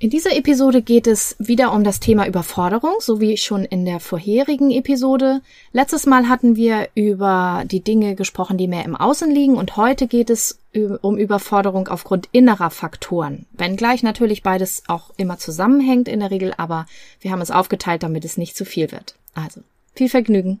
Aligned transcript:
In 0.00 0.10
dieser 0.10 0.36
Episode 0.36 0.80
geht 0.80 1.08
es 1.08 1.34
wieder 1.40 1.72
um 1.72 1.82
das 1.82 1.98
Thema 1.98 2.28
Überforderung, 2.28 2.92
so 3.00 3.20
wie 3.20 3.36
schon 3.36 3.64
in 3.64 3.84
der 3.84 3.98
vorherigen 3.98 4.70
Episode. 4.70 5.40
Letztes 5.72 6.06
Mal 6.06 6.28
hatten 6.28 6.54
wir 6.54 6.88
über 6.94 7.64
die 7.66 7.80
Dinge 7.80 8.14
gesprochen, 8.14 8.58
die 8.58 8.68
mehr 8.68 8.84
im 8.84 8.94
Außen 8.94 9.28
liegen 9.28 9.56
und 9.56 9.76
heute 9.76 10.06
geht 10.06 10.30
es 10.30 10.60
um 11.02 11.18
Überforderung 11.18 11.88
aufgrund 11.88 12.28
innerer 12.30 12.70
Faktoren. 12.70 13.46
Wenngleich 13.50 14.04
natürlich 14.04 14.44
beides 14.44 14.84
auch 14.86 15.10
immer 15.16 15.38
zusammenhängt 15.38 16.06
in 16.06 16.20
der 16.20 16.30
Regel, 16.30 16.54
aber 16.56 16.86
wir 17.20 17.32
haben 17.32 17.42
es 17.42 17.50
aufgeteilt, 17.50 18.04
damit 18.04 18.24
es 18.24 18.38
nicht 18.38 18.56
zu 18.56 18.64
viel 18.64 18.92
wird. 18.92 19.16
Also, 19.34 19.62
viel 19.96 20.08
Vergnügen. 20.08 20.60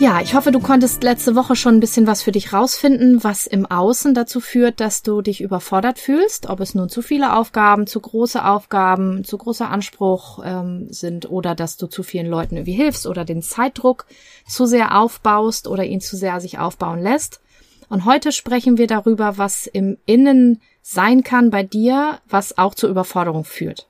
Ja, 0.00 0.20
ich 0.20 0.36
hoffe, 0.36 0.52
du 0.52 0.60
konntest 0.60 1.02
letzte 1.02 1.34
Woche 1.34 1.56
schon 1.56 1.74
ein 1.74 1.80
bisschen 1.80 2.06
was 2.06 2.22
für 2.22 2.30
dich 2.30 2.52
rausfinden, 2.52 3.24
was 3.24 3.48
im 3.48 3.66
Außen 3.66 4.14
dazu 4.14 4.38
führt, 4.38 4.78
dass 4.78 5.02
du 5.02 5.22
dich 5.22 5.40
überfordert 5.40 5.98
fühlst, 5.98 6.48
ob 6.48 6.60
es 6.60 6.76
nun 6.76 6.88
zu 6.88 7.02
viele 7.02 7.34
Aufgaben, 7.34 7.88
zu 7.88 7.98
große 7.98 8.44
Aufgaben, 8.44 9.24
zu 9.24 9.36
großer 9.36 9.68
Anspruch 9.68 10.38
ähm, 10.44 10.86
sind 10.90 11.28
oder 11.28 11.56
dass 11.56 11.78
du 11.78 11.88
zu 11.88 12.04
vielen 12.04 12.28
Leuten 12.28 12.54
irgendwie 12.54 12.74
hilfst 12.74 13.08
oder 13.08 13.24
den 13.24 13.42
Zeitdruck 13.42 14.06
zu 14.46 14.66
sehr 14.66 14.96
aufbaust 14.96 15.66
oder 15.66 15.82
ihn 15.82 16.00
zu 16.00 16.16
sehr 16.16 16.40
sich 16.40 16.60
aufbauen 16.60 17.02
lässt. 17.02 17.40
Und 17.88 18.04
heute 18.04 18.30
sprechen 18.30 18.78
wir 18.78 18.86
darüber, 18.86 19.36
was 19.36 19.66
im 19.66 19.98
Innen 20.06 20.60
sein 20.80 21.24
kann 21.24 21.50
bei 21.50 21.64
dir, 21.64 22.20
was 22.28 22.56
auch 22.56 22.76
zur 22.76 22.88
Überforderung 22.88 23.42
führt 23.42 23.88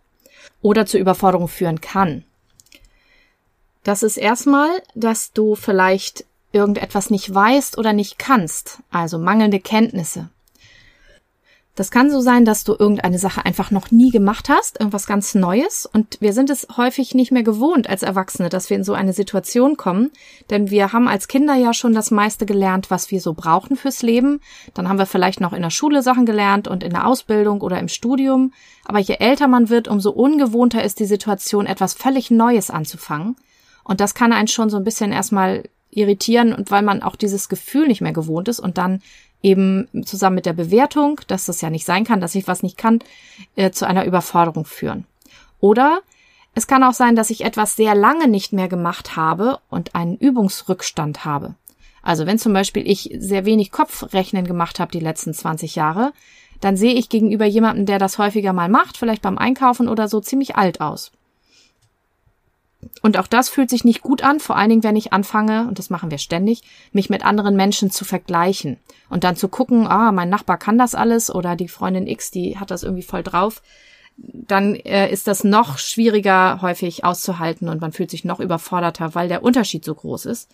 oder 0.62 0.87
zur 0.87 1.00
Überforderung 1.00 1.48
führen 1.48 1.83
kann. 1.83 2.25
Das 3.84 4.03
ist 4.03 4.17
erstmal, 4.17 4.71
dass 4.95 5.33
du 5.33 5.55
vielleicht 5.55 6.25
irgendetwas 6.53 7.11
nicht 7.11 7.33
weißt 7.33 7.79
oder 7.79 7.93
nicht 7.93 8.19
kannst, 8.19 8.79
also 8.91 9.19
mangelnde 9.19 9.61
Kenntnisse. 9.61 10.29
Das 11.79 11.93
kann 11.93 12.11
so 12.11 12.21
sein, 12.21 12.45
dass 12.45 12.65
du 12.65 12.75
irgendeine 12.77 13.21
Sache 13.21 13.47
einfach 13.47 13.71
noch 13.71 13.93
nie 13.93 14.11
gemacht 14.11 14.49
hast, 14.49 14.81
irgendwas 14.81 15.06
ganz 15.06 15.37
Neues. 15.37 15.87
Und 15.87 16.17
wir 16.21 16.33
sind 16.33 16.51
es 16.51 16.67
häufig 16.77 17.15
nicht 17.15 17.31
mehr 17.31 17.45
gewohnt 17.45 17.89
als 17.89 18.03
Erwachsene, 18.03 18.49
dass 18.49 18.69
wir 18.69 18.77
in 18.77 18.83
so 18.83 18.95
eine 18.95 19.12
Situation 19.12 19.77
kommen. 19.77 20.11
Denn 20.51 20.71
wir 20.73 20.93
haben 20.93 21.06
als 21.06 21.29
Kinder 21.29 21.55
ja 21.55 21.73
schon 21.73 21.95
das 21.95 22.11
meiste 22.11 22.47
gelernt, 22.47 22.91
was 22.91 23.12
wir 23.12 23.21
so 23.21 23.33
brauchen 23.33 23.77
fürs 23.77 24.03
Leben. 24.03 24.41
Dann 24.75 24.89
haben 24.89 24.99
wir 24.99 25.06
vielleicht 25.06 25.41
noch 25.41 25.53
in 25.53 25.62
der 25.62 25.71
Schule 25.71 26.03
Sachen 26.03 26.27
gelernt 26.27 26.67
und 26.67 26.83
in 26.83 26.91
der 26.91 27.06
Ausbildung 27.06 27.61
oder 27.61 27.79
im 27.79 27.87
Studium. 27.87 28.53
Aber 28.84 28.99
je 28.99 29.15
älter 29.21 29.47
man 29.47 29.69
wird, 29.69 29.87
umso 29.87 30.11
ungewohnter 30.11 30.83
ist 30.83 30.99
die 30.99 31.06
Situation, 31.06 31.67
etwas 31.67 31.95
völlig 31.95 32.33
Neues 32.33 32.71
anzufangen. 32.71 33.37
Und 33.89 34.00
das 34.00 34.14
kann 34.14 34.33
einen 34.33 34.48
schon 34.48 34.70
so 34.70 34.77
ein 34.77 34.84
bisschen 34.84 35.12
erstmal 35.12 35.64
irritieren 35.91 36.53
und 36.53 36.70
weil 36.70 36.83
man 36.83 37.03
auch 37.03 37.17
dieses 37.17 37.48
Gefühl 37.48 37.89
nicht 37.89 38.03
mehr 38.03 38.12
gewohnt 38.12 38.47
ist 38.47 38.61
und 38.61 38.78
dann 38.78 39.00
eben 39.42 39.89
zusammen 40.05 40.36
mit 40.36 40.47
der 40.47 40.53
Bewertung, 40.53 41.20
dass 41.27 41.47
das 41.47 41.62
ja 41.62 41.70
nicht 41.70 41.86
sein 41.86 42.05
kann, 42.05 42.20
dass 42.20 42.34
ich 42.34 42.47
was 42.47 42.62
nicht 42.62 42.77
kann, 42.77 42.98
äh, 43.56 43.70
zu 43.70 43.86
einer 43.86 44.05
Überforderung 44.05 44.66
führen. 44.66 45.06
Oder 45.59 46.00
es 46.55 46.66
kann 46.66 46.84
auch 46.84 46.92
sein, 46.92 47.16
dass 47.16 47.31
ich 47.31 47.44
etwas 47.44 47.77
sehr 47.77 47.94
lange 47.94 48.28
nicht 48.28 48.53
mehr 48.53 48.69
gemacht 48.69 49.16
habe 49.16 49.59
und 49.70 49.94
einen 49.94 50.16
Übungsrückstand 50.16 51.25
habe. 51.25 51.55
Also 52.03 52.27
wenn 52.27 52.39
zum 52.39 52.53
Beispiel 52.53 52.88
ich 52.88 53.15
sehr 53.19 53.47
wenig 53.47 53.72
Kopfrechnen 53.72 54.47
gemacht 54.47 54.81
habe 54.81 54.93
die 54.93 55.00
letzten 55.00 55.32
20 55.32 55.77
Jahre, 55.77 56.12
dann 56.60 56.77
sehe 56.77 56.94
ich 56.94 57.09
gegenüber 57.09 57.47
jemandem, 57.47 57.87
der 57.87 57.98
das 57.98 58.19
häufiger 58.19 58.53
mal 58.53 58.69
macht, 58.69 58.98
vielleicht 58.98 59.22
beim 59.22 59.38
Einkaufen 59.38 59.88
oder 59.88 60.09
so, 60.09 60.21
ziemlich 60.21 60.56
alt 60.56 60.81
aus. 60.81 61.12
Und 63.03 63.16
auch 63.19 63.26
das 63.26 63.49
fühlt 63.49 63.71
sich 63.71 63.84
nicht 63.84 64.03
gut 64.03 64.22
an, 64.22 64.41
vor 64.41 64.56
allen 64.56 64.71
Dingen, 64.71 64.82
wenn 64.82 64.97
ich 64.97 65.12
anfange, 65.12 65.66
und 65.69 65.78
das 65.78 65.91
machen 65.91 66.10
wir 66.10 66.19
ständig, 66.19 66.62
mich 66.93 67.10
mit 67.10 67.25
anderen 67.25 67.56
Menschen 67.56 67.91
zu 67.91 68.04
vergleichen 68.04 68.78
und 69.09 69.25
dann 69.25 69.37
zu 69.37 69.49
gucken, 69.49 69.87
ah, 69.87 70.12
mein 70.12 70.28
Nachbar 70.28 70.59
kann 70.59 70.78
das 70.78 70.94
alles 70.94 71.32
oder 71.32 71.56
die 71.56 71.69
Freundin 71.69 72.06
X, 72.06 72.31
die 72.31 72.59
hat 72.59 72.71
das 72.71 72.82
irgendwie 72.82 73.03
voll 73.03 73.22
drauf. 73.22 73.62
Dann 74.16 74.75
äh, 74.75 75.10
ist 75.12 75.28
das 75.28 75.44
noch 75.44 75.78
schwieriger 75.78 76.60
häufig 76.60 77.04
auszuhalten 77.04 77.69
und 77.69 77.81
man 77.81 77.93
fühlt 77.93 78.10
sich 78.10 78.25
noch 78.25 78.41
überforderter, 78.41 79.15
weil 79.15 79.28
der 79.28 79.44
Unterschied 79.44 79.84
so 79.84 79.94
groß 79.94 80.27
ist. 80.27 80.50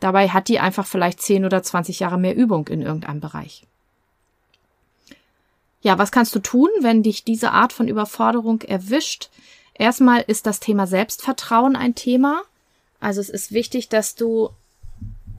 Dabei 0.00 0.28
hat 0.28 0.48
die 0.48 0.58
einfach 0.58 0.86
vielleicht 0.86 1.20
10 1.20 1.44
oder 1.44 1.62
20 1.62 2.00
Jahre 2.00 2.18
mehr 2.18 2.34
Übung 2.34 2.68
in 2.68 2.82
irgendeinem 2.82 3.20
Bereich. 3.20 3.64
Ja, 5.82 5.98
was 5.98 6.12
kannst 6.12 6.34
du 6.34 6.38
tun, 6.38 6.70
wenn 6.80 7.02
dich 7.02 7.24
diese 7.24 7.52
Art 7.52 7.74
von 7.74 7.88
Überforderung 7.88 8.62
erwischt? 8.62 9.28
Erstmal 9.74 10.24
ist 10.26 10.46
das 10.46 10.60
Thema 10.60 10.86
Selbstvertrauen 10.86 11.76
ein 11.76 11.94
Thema. 11.94 12.42
Also 13.00 13.20
es 13.20 13.28
ist 13.28 13.52
wichtig, 13.52 13.88
dass 13.88 14.14
du 14.14 14.50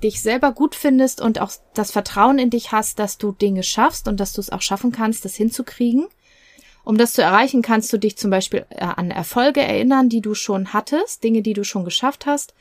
dich 0.03 0.22
selber 0.22 0.51
gut 0.51 0.75
findest 0.75 1.22
und 1.22 1.40
auch 1.40 1.51
das 1.73 1.91
Vertrauen 1.91 2.38
in 2.38 2.50
dich 2.50 2.72
hast, 2.72 3.00
dass 3.00 3.18
du 3.18 3.31
Dinge 3.31 3.63
schaffst 3.63 4.07
und 4.07 4.19
dass 4.19 4.34
du 4.34 4.41
es 4.41 4.51
auch 4.51 4.62
schaffen 4.62 4.91
kannst, 4.91 5.25
das 5.25 5.35
hinzukriegen. 5.35 6.07
Um 6.84 6.97
das 6.97 7.13
zu 7.13 7.24
erreichen, 7.24 7.62
kannst 7.62 7.91
du 7.91 7.97
dich 7.97 8.18
zum 8.18 8.29
Beispiel 8.29 8.66
äh, 8.69 8.81
an 8.84 9.09
Erfolge 9.09 9.62
erinnern, 9.62 10.09
die 10.09 10.22
du 10.22 10.35
schon 10.35 10.74
hattest, 10.74 11.24
Dinge, 11.24 11.41
die 11.41 11.53
du 11.53 11.63
schon 11.63 11.85
geschafft 11.85 12.25
hast 12.25 12.53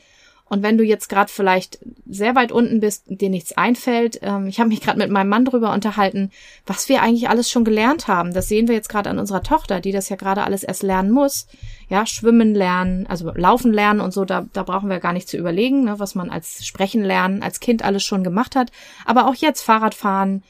und 0.47 0.63
wenn 0.63 0.77
du 0.77 0.85
jetzt 0.85 1.09
gerade 1.09 1.33
vielleicht 1.33 1.79
sehr 2.07 2.35
weit 2.35 2.53
unten 2.53 2.81
bist 2.81 3.05
dir 3.07 3.31
nichts 3.31 3.57
einfällt, 3.57 4.21
ähm, 4.23 4.47
ich 4.47 4.61
habe 4.61 4.69
mich 4.69 4.83
gerade 4.83 4.99
mit 4.99 5.11
meinem 5.11 5.31
Mann 5.31 5.47
drüber 5.47 5.73
unterhalten, 5.73 6.31
was 6.67 6.89
wir 6.89 7.01
eigentlich 7.01 7.31
alles 7.31 7.51
schon 7.51 7.65
gelernt 7.65 8.09
haben. 8.09 8.35
Das 8.35 8.49
sehen 8.49 8.69
wir 8.69 8.75
jetzt 8.75 8.91
gerade 8.91 9.09
an 9.09 9.19
unserer 9.19 9.43
Tochter, 9.43 9.81
die 9.81 9.93
das 9.93 10.11
ja 10.11 10.17
gerade 10.17 10.45
alles 10.45 10.63
erst 10.63 10.83
lernen 10.83 11.11
muss. 11.11 11.47
Ja, 11.89 12.05
schwimmen 12.05 12.55
lernen, 12.55 13.07
also 13.07 13.33
laufen 13.35 13.73
lernen 13.73 14.01
und 14.01 14.13
so, 14.13 14.25
da, 14.27 14.47
da 14.53 14.63
brauchen 14.63 14.91
wir 14.91 15.01
gar 15.01 15.15
nicht 15.15 15.29
zu 15.29 15.39
überlegen, 15.39 15.85
ne, 15.85 15.99
was 15.99 16.15
man 16.15 16.31
als 16.31 16.65
Sprechen 16.67 17.03
lernen, 17.03 17.43
als 17.43 17.61
Kind 17.61 17.83
alles 17.83 18.05
schon 18.05 18.23
gemacht 18.23 18.55
hat. 18.55 18.71
Aber 19.07 19.29
auch 19.29 19.35
jetzt 19.35 19.63
Fahrradfahren, 19.63 20.43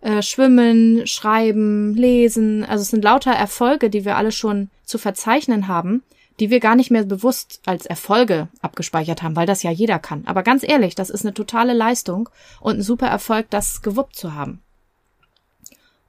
äh, 0.00 0.22
Schwimmen, 0.22 1.08
Schreiben, 1.08 1.94
Lesen. 1.94 2.64
Also 2.64 2.82
es 2.82 2.88
sind 2.90 3.02
lauter 3.02 3.32
Erfolge, 3.32 3.90
die 3.90 4.04
wir 4.04 4.16
alle 4.16 4.32
schon 4.32 4.70
zu 4.84 4.96
verzeichnen 4.96 5.66
haben 5.66 6.04
die 6.40 6.50
wir 6.50 6.58
gar 6.58 6.74
nicht 6.74 6.90
mehr 6.90 7.04
bewusst 7.04 7.60
als 7.66 7.86
Erfolge 7.86 8.48
abgespeichert 8.62 9.22
haben, 9.22 9.36
weil 9.36 9.46
das 9.46 9.62
ja 9.62 9.70
jeder 9.70 9.98
kann. 9.98 10.24
Aber 10.26 10.42
ganz 10.42 10.66
ehrlich, 10.66 10.94
das 10.94 11.10
ist 11.10 11.24
eine 11.24 11.34
totale 11.34 11.74
Leistung 11.74 12.30
und 12.60 12.78
ein 12.78 12.82
super 12.82 13.06
Erfolg, 13.06 13.50
das 13.50 13.82
gewuppt 13.82 14.16
zu 14.16 14.34
haben. 14.34 14.60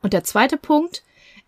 Und 0.01 0.13
der 0.13 0.23
zweite 0.23 0.57
Punkt 0.57 1.03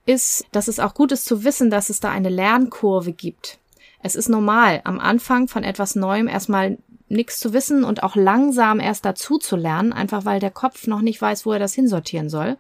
ist, 0.06 0.46
dass 0.52 0.68
es 0.68 0.80
auch 0.80 0.94
gut 0.94 1.14
ist 1.14 1.26
zu 1.26 1.44
wissen, 1.46 1.70
dass 1.70 1.90
es 1.90 2.02
da 2.02 2.12
eine 2.12 2.30
Lernkurve 2.30 3.14
gibt. 3.14 3.58
Es 4.02 4.16
ist 4.16 4.28
normal, 4.28 4.82
am 4.84 5.00
Anfang 5.00 5.48
von 5.48 5.64
etwas 5.64 5.96
Neuem 5.96 6.28
erstmal 6.28 6.78
nichts 7.08 7.40
zu 7.40 7.54
wissen 7.54 7.86
und 7.86 8.04
auch 8.04 8.18
langsam 8.18 8.82
erst 8.82 9.06
dazu 9.06 9.38
zu 9.38 9.56
lernen, 9.56 9.94
einfach 9.94 10.26
weil 10.26 10.42
der 10.42 10.52
Kopf 10.52 10.88
noch 10.88 11.02
nicht 11.02 11.22
weiß, 11.22 11.46
wo 11.46 11.54
er 11.54 11.60
das 11.60 11.74
hinsortieren 11.74 12.30
soll. 12.30 12.58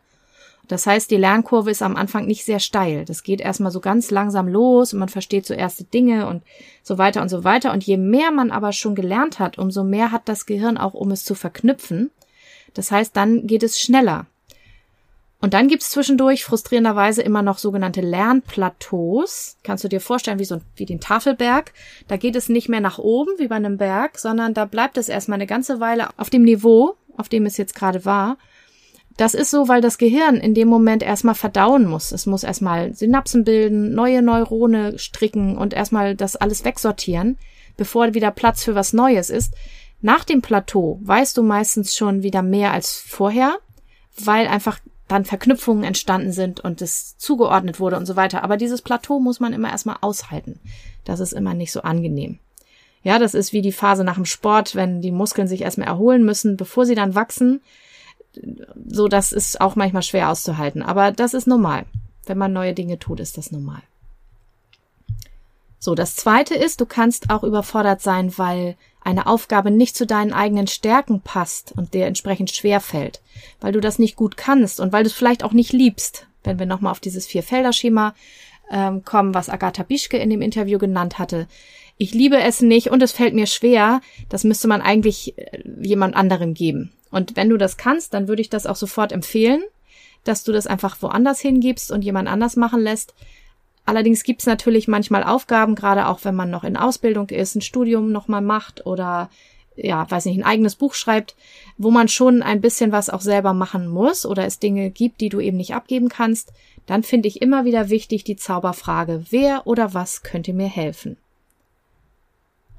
Das 0.68 0.88
heißt, 0.88 1.12
die 1.12 1.18
Lernkurve 1.18 1.72
ist 1.72 1.82
am 1.82 1.98
Anfang 1.98 2.26
nicht 2.26 2.46
sehr 2.46 2.60
steil. 2.60 3.04
Das 3.06 3.24
geht 3.24 3.42
erstmal 3.42 3.72
so 3.72 3.82
ganz 3.82 4.12
langsam 4.12 4.48
los 4.48 4.94
und 4.94 5.00
man 5.00 5.10
versteht 5.10 5.46
so 5.46 5.54
erste 5.54 5.84
Dinge 5.84 6.28
und 6.28 6.42
so 6.84 6.98
weiter 6.98 7.22
und 7.22 7.30
so 7.30 7.44
weiter. 7.44 7.74
Und 7.74 7.84
je 7.84 7.98
mehr 7.98 8.32
man 8.32 8.50
aber 8.50 8.72
schon 8.72 8.96
gelernt 8.96 9.40
hat, 9.40 9.58
umso 9.58 9.84
mehr 9.84 10.12
hat 10.12 10.30
das 10.30 10.46
Gehirn 10.46 10.78
auch, 10.78 10.94
um 10.94 11.12
es 11.12 11.26
zu 11.26 11.36
verknüpfen. 11.36 12.12
Das 12.74 12.92
heißt, 12.92 13.16
dann 13.16 13.46
geht 13.46 13.62
es 13.62 13.80
schneller. 13.80 14.26
Und 15.44 15.54
dann 15.54 15.68
gibt's 15.68 15.90
zwischendurch 15.90 16.46
frustrierenderweise 16.46 17.22
immer 17.22 17.42
noch 17.42 17.58
sogenannte 17.58 18.00
Lernplateaus. 18.00 19.58
Kannst 19.64 19.84
du 19.84 19.90
dir 19.90 20.00
vorstellen, 20.00 20.40
wie 20.40 20.46
so 20.46 20.62
wie 20.78 20.86
den 20.86 21.02
Tafelberg. 21.02 21.74
Da 22.08 22.16
geht 22.16 22.38
es 22.38 22.48
nicht 22.48 22.70
mehr 22.70 22.80
nach 22.80 22.98
oben 22.98 23.34
wie 23.40 23.50
bei 23.50 23.58
einem 23.58 23.78
Berg, 23.78 24.18
sondern 24.18 24.54
da 24.54 24.64
bleibt 24.64 24.98
es 24.98 25.10
erstmal 25.10 25.36
eine 25.36 25.46
ganze 25.46 25.82
Weile 25.82 26.08
auf 26.16 26.30
dem 26.30 26.44
Niveau, 26.44 26.96
auf 27.18 27.28
dem 27.28 27.46
es 27.46 27.58
jetzt 27.58 27.76
gerade 27.76 28.06
war. 28.06 28.38
Das 29.18 29.36
ist 29.36 29.52
so, 29.52 29.68
weil 29.68 29.82
das 29.82 29.98
Gehirn 29.98 30.38
in 30.38 30.56
dem 30.56 30.68
Moment 30.68 31.04
erstmal 31.04 31.36
verdauen 31.36 31.86
muss. 31.86 32.12
Es 32.12 32.26
muss 32.26 32.44
erstmal 32.44 32.96
Synapsen 32.96 33.44
bilden, 33.44 33.94
neue 33.94 34.22
Neurone 34.22 34.98
stricken 34.98 35.58
und 35.58 35.74
erstmal 35.74 36.16
das 36.16 36.36
alles 36.36 36.66
wegsortieren, 36.66 37.38
bevor 37.78 38.14
wieder 38.14 38.32
Platz 38.32 38.64
für 38.64 38.76
was 38.76 38.94
Neues 38.94 39.30
ist. 39.30 39.54
Nach 40.02 40.24
dem 40.24 40.42
Plateau 40.42 41.00
weißt 41.04 41.38
du 41.38 41.44
meistens 41.44 41.96
schon 41.96 42.24
wieder 42.24 42.42
mehr 42.42 42.72
als 42.72 42.98
vorher, 42.98 43.58
weil 44.18 44.48
einfach 44.48 44.80
dann 45.08 45.26
Verknüpfungen 45.26 45.84
entstanden 45.84 46.32
sind 46.32 46.60
und 46.60 46.82
es 46.82 47.18
zugeordnet 47.18 47.80
wurde 47.80 47.98
und 47.98 48.08
so 48.08 48.16
weiter. 48.16 48.44
Aber 48.44 48.58
dieses 48.58 48.82
Plateau 48.82 49.20
muss 49.20 49.40
man 49.40 49.54
immer 49.54 49.70
erstmal 49.70 49.98
aushalten. 50.02 50.60
Das 51.06 51.20
ist 51.20 51.34
immer 51.34 51.54
nicht 51.54 51.72
so 51.72 51.82
angenehm. 51.82 52.40
Ja, 53.04 53.20
das 53.20 53.34
ist 53.34 53.54
wie 53.54 53.62
die 53.62 53.74
Phase 53.74 54.04
nach 54.04 54.16
dem 54.16 54.26
Sport, 54.26 54.76
wenn 54.76 55.02
die 55.02 55.12
Muskeln 55.12 55.48
sich 55.48 55.62
erstmal 55.62 55.90
erholen 55.90 56.24
müssen, 56.24 56.58
bevor 56.58 56.86
sie 56.86 56.96
dann 56.96 57.16
wachsen 57.16 57.62
so, 58.88 59.08
das 59.08 59.32
ist 59.32 59.62
auch 59.62 59.76
manchmal 59.76 60.04
schwer 60.04 60.30
auszuhalten. 60.30 60.82
Aber 60.82 61.12
das 61.12 61.34
ist 61.34 61.48
normal. 61.48 61.86
Wenn 62.26 62.38
man 62.38 62.54
neue 62.54 62.74
Dinge 62.74 63.00
tut, 63.00 63.20
ist 63.20 63.38
das 63.38 63.52
normal. 63.52 63.82
So, 65.80 65.96
das 65.96 66.16
zweite 66.16 66.56
ist, 66.56 66.80
du 66.80 66.86
kannst 66.86 67.30
auch 67.30 67.44
überfordert 67.44 68.02
sein, 68.02 68.38
weil 68.38 68.78
eine 69.04 69.28
Aufgabe 69.28 69.70
nicht 69.70 69.98
zu 69.98 70.06
deinen 70.06 70.32
eigenen 70.32 70.68
Stärken 70.68 71.20
passt 71.20 71.74
und 71.76 71.94
dir 71.94 72.06
entsprechend 72.06 72.52
schwer 72.52 72.80
fällt, 72.80 73.22
weil 73.60 73.74
du 73.74 73.82
das 73.82 74.00
nicht 74.00 74.16
gut 74.16 74.38
kannst 74.38 74.80
und 74.80 74.94
weil 74.94 75.04
du 75.04 75.10
es 75.10 75.14
vielleicht 75.14 75.44
auch 75.44 75.52
nicht 75.52 75.74
liebst. 75.74 76.28
Wenn 76.44 76.58
wir 76.58 76.66
nochmal 76.66 76.92
auf 76.92 77.02
dieses 77.02 77.28
Vier-Felder-Schema 77.28 78.16
ähm, 78.72 79.04
kommen, 79.04 79.34
was 79.34 79.50
Agatha 79.50 79.84
Bischke 79.84 80.18
in 80.18 80.30
dem 80.30 80.42
Interview 80.42 80.80
genannt 80.80 81.20
hatte. 81.20 81.48
Ich 81.98 82.14
liebe 82.14 82.40
es 82.40 82.62
nicht 82.62 82.90
und 82.90 83.04
es 83.04 83.12
fällt 83.12 83.34
mir 83.34 83.48
schwer. 83.48 84.02
Das 84.30 84.44
müsste 84.44 84.68
man 84.68 84.82
eigentlich 84.82 85.38
äh, 85.38 85.64
jemand 85.82 86.16
anderem 86.16 86.54
geben. 86.54 86.94
Und 87.14 87.36
wenn 87.36 87.50
du 87.50 87.58
das 87.58 87.78
kannst, 87.78 88.16
dann 88.16 88.28
würde 88.28 88.42
ich 88.42 88.50
das 88.50 88.66
auch 88.66 88.76
sofort 88.76 89.12
empfehlen, 89.12 89.62
dass 90.24 90.44
du 90.44 90.52
das 90.52 90.66
einfach 90.66 91.00
woanders 91.02 91.40
hingibst 91.40 91.92
und 91.92 92.02
jemand 92.02 92.28
anders 92.28 92.56
machen 92.56 92.82
lässt. 92.82 93.14
Allerdings 93.86 94.24
gibt's 94.24 94.48
natürlich 94.48 94.88
manchmal 94.88 95.24
Aufgaben, 95.24 95.76
gerade 95.76 96.08
auch 96.08 96.22
wenn 96.24 96.34
man 96.34 96.50
noch 96.50 96.64
in 96.64 96.76
Ausbildung 96.76 97.30
ist, 97.30 97.56
ein 97.56 97.62
Studium 97.62 98.12
nochmal 98.12 98.42
macht 98.42 98.88
oder 98.88 99.30
ja, 99.76 100.10
weiß 100.10 100.26
nicht, 100.26 100.38
ein 100.38 100.44
eigenes 100.44 100.76
Buch 100.76 100.96
schreibt, 100.96 101.36
wo 101.78 101.92
man 101.92 102.08
schon 102.08 102.42
ein 102.42 102.62
bisschen 102.62 102.92
was 102.92 103.12
auch 103.12 103.22
selber 103.22 103.54
machen 103.54 103.88
muss 103.88 104.26
oder 104.26 104.46
es 104.46 104.60
Dinge 104.60 104.90
gibt, 104.90 105.22
die 105.22 105.30
du 105.30 105.40
eben 105.40 105.58
nicht 105.58 105.76
abgeben 105.76 106.10
kannst, 106.10 106.52
dann 106.88 107.04
finde 107.04 107.28
ich 107.28 107.42
immer 107.42 107.64
wieder 107.64 107.90
wichtig 107.90 108.24
die 108.24 108.36
Zauberfrage, 108.36 109.26
wer 109.30 109.68
oder 109.68 109.94
was 109.94 110.24
könnte 110.24 110.54
mir 110.54 110.68
helfen? 110.68 111.18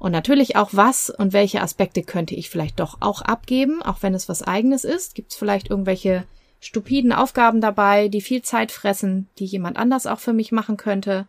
Und 0.05 0.11
natürlich 0.11 0.55
auch 0.55 0.69
was 0.71 1.09
und 1.09 1.33
welche 1.33 1.63
Aspekte 1.63 2.03
könnte 2.03 2.35
ich 2.35 2.51
vielleicht 2.51 2.79
doch 2.79 2.97
auch 2.99 3.23
abgeben, 3.23 3.81
auch 3.81 4.03
wenn 4.03 4.13
es 4.13 4.29
was 4.29 4.43
eigenes 4.43 4.83
ist. 4.83 5.15
Gibt 5.15 5.31
es 5.31 5.35
vielleicht 5.35 5.71
irgendwelche 5.71 6.25
stupiden 6.59 7.11
Aufgaben 7.11 7.59
dabei, 7.59 8.07
die 8.07 8.21
viel 8.21 8.43
Zeit 8.43 8.71
fressen, 8.71 9.27
die 9.39 9.45
jemand 9.45 9.77
anders 9.77 10.05
auch 10.05 10.19
für 10.19 10.33
mich 10.33 10.51
machen 10.51 10.77
könnte. 10.77 11.25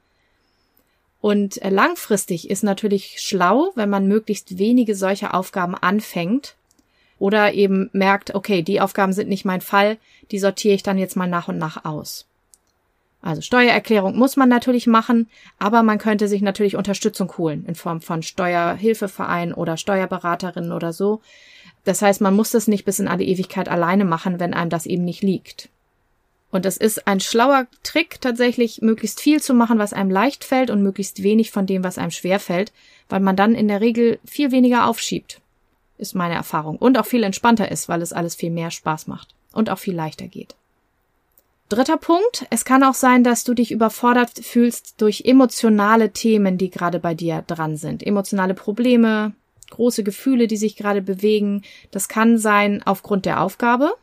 Und 1.22 1.56
äh, 1.62 1.70
langfristig 1.70 2.50
ist 2.50 2.64
natürlich 2.64 3.22
schlau, 3.22 3.72
wenn 3.76 3.88
man 3.88 4.08
möglichst 4.08 4.58
wenige 4.58 4.94
solcher 4.94 5.32
Aufgaben 5.32 5.74
anfängt 5.74 6.54
oder 7.18 7.54
eben 7.54 7.88
merkt, 7.94 8.34
okay, 8.34 8.60
die 8.60 8.82
Aufgaben 8.82 9.14
sind 9.14 9.30
nicht 9.30 9.46
mein 9.46 9.62
Fall, 9.62 9.96
die 10.30 10.38
sortiere 10.38 10.74
ich 10.74 10.82
dann 10.82 10.98
jetzt 10.98 11.16
mal 11.16 11.28
nach 11.28 11.48
und 11.48 11.56
nach 11.56 11.86
aus. 11.86 12.26
Also 13.26 13.42
Steuererklärung 13.42 14.16
muss 14.16 14.36
man 14.36 14.48
natürlich 14.48 14.86
machen, 14.86 15.28
aber 15.58 15.82
man 15.82 15.98
könnte 15.98 16.28
sich 16.28 16.42
natürlich 16.42 16.76
Unterstützung 16.76 17.36
holen 17.36 17.64
in 17.66 17.74
Form 17.74 18.00
von 18.00 18.22
Steuerhilfeverein 18.22 19.52
oder 19.52 19.76
Steuerberaterin 19.76 20.70
oder 20.70 20.92
so, 20.92 21.20
das 21.82 22.02
heißt, 22.02 22.20
man 22.20 22.36
muss 22.36 22.52
das 22.52 22.68
nicht 22.68 22.84
bis 22.84 23.00
in 23.00 23.08
alle 23.08 23.24
Ewigkeit 23.24 23.68
alleine 23.68 24.04
machen, 24.04 24.38
wenn 24.38 24.54
einem 24.54 24.70
das 24.70 24.86
eben 24.86 25.04
nicht 25.04 25.24
liegt. 25.24 25.70
Und 26.52 26.64
das 26.64 26.76
ist 26.76 27.08
ein 27.08 27.18
schlauer 27.18 27.66
Trick, 27.82 28.20
tatsächlich 28.20 28.80
möglichst 28.80 29.20
viel 29.20 29.42
zu 29.42 29.54
machen, 29.54 29.80
was 29.80 29.92
einem 29.92 30.10
leicht 30.10 30.44
fällt 30.44 30.70
und 30.70 30.84
möglichst 30.84 31.24
wenig 31.24 31.50
von 31.50 31.66
dem, 31.66 31.82
was 31.82 31.98
einem 31.98 32.12
schwer 32.12 32.38
fällt, 32.38 32.72
weil 33.08 33.20
man 33.20 33.34
dann 33.34 33.56
in 33.56 33.66
der 33.66 33.80
Regel 33.80 34.20
viel 34.24 34.52
weniger 34.52 34.86
aufschiebt, 34.86 35.40
ist 35.98 36.14
meine 36.14 36.34
Erfahrung. 36.34 36.76
Und 36.76 36.96
auch 36.96 37.06
viel 37.06 37.24
entspannter 37.24 37.72
ist, 37.72 37.88
weil 37.88 38.02
es 38.02 38.12
alles 38.12 38.36
viel 38.36 38.50
mehr 38.50 38.70
Spaß 38.70 39.08
macht 39.08 39.34
und 39.52 39.68
auch 39.68 39.78
viel 39.78 39.96
leichter 39.96 40.28
geht. 40.28 40.54
Dritter 41.68 41.96
Punkt. 41.96 42.46
Es 42.50 42.64
kann 42.64 42.84
auch 42.84 42.94
sein, 42.94 43.24
dass 43.24 43.42
du 43.42 43.52
dich 43.52 43.72
überfordert 43.72 44.30
fühlst 44.40 45.00
durch 45.00 45.22
emotionale 45.24 46.12
Themen, 46.12 46.58
die 46.58 46.70
gerade 46.70 47.00
bei 47.00 47.14
dir 47.14 47.42
dran 47.44 47.76
sind. 47.76 48.06
Emotionale 48.06 48.54
Probleme, 48.54 49.32
große 49.70 50.04
Gefühle, 50.04 50.46
die 50.46 50.56
sich 50.56 50.76
gerade 50.76 51.02
bewegen. 51.02 51.62
Das 51.90 52.08
kann 52.08 52.38
sein 52.38 52.82
aufgrund 52.84 53.26
der 53.26 53.40
Aufgabe, 53.40 53.94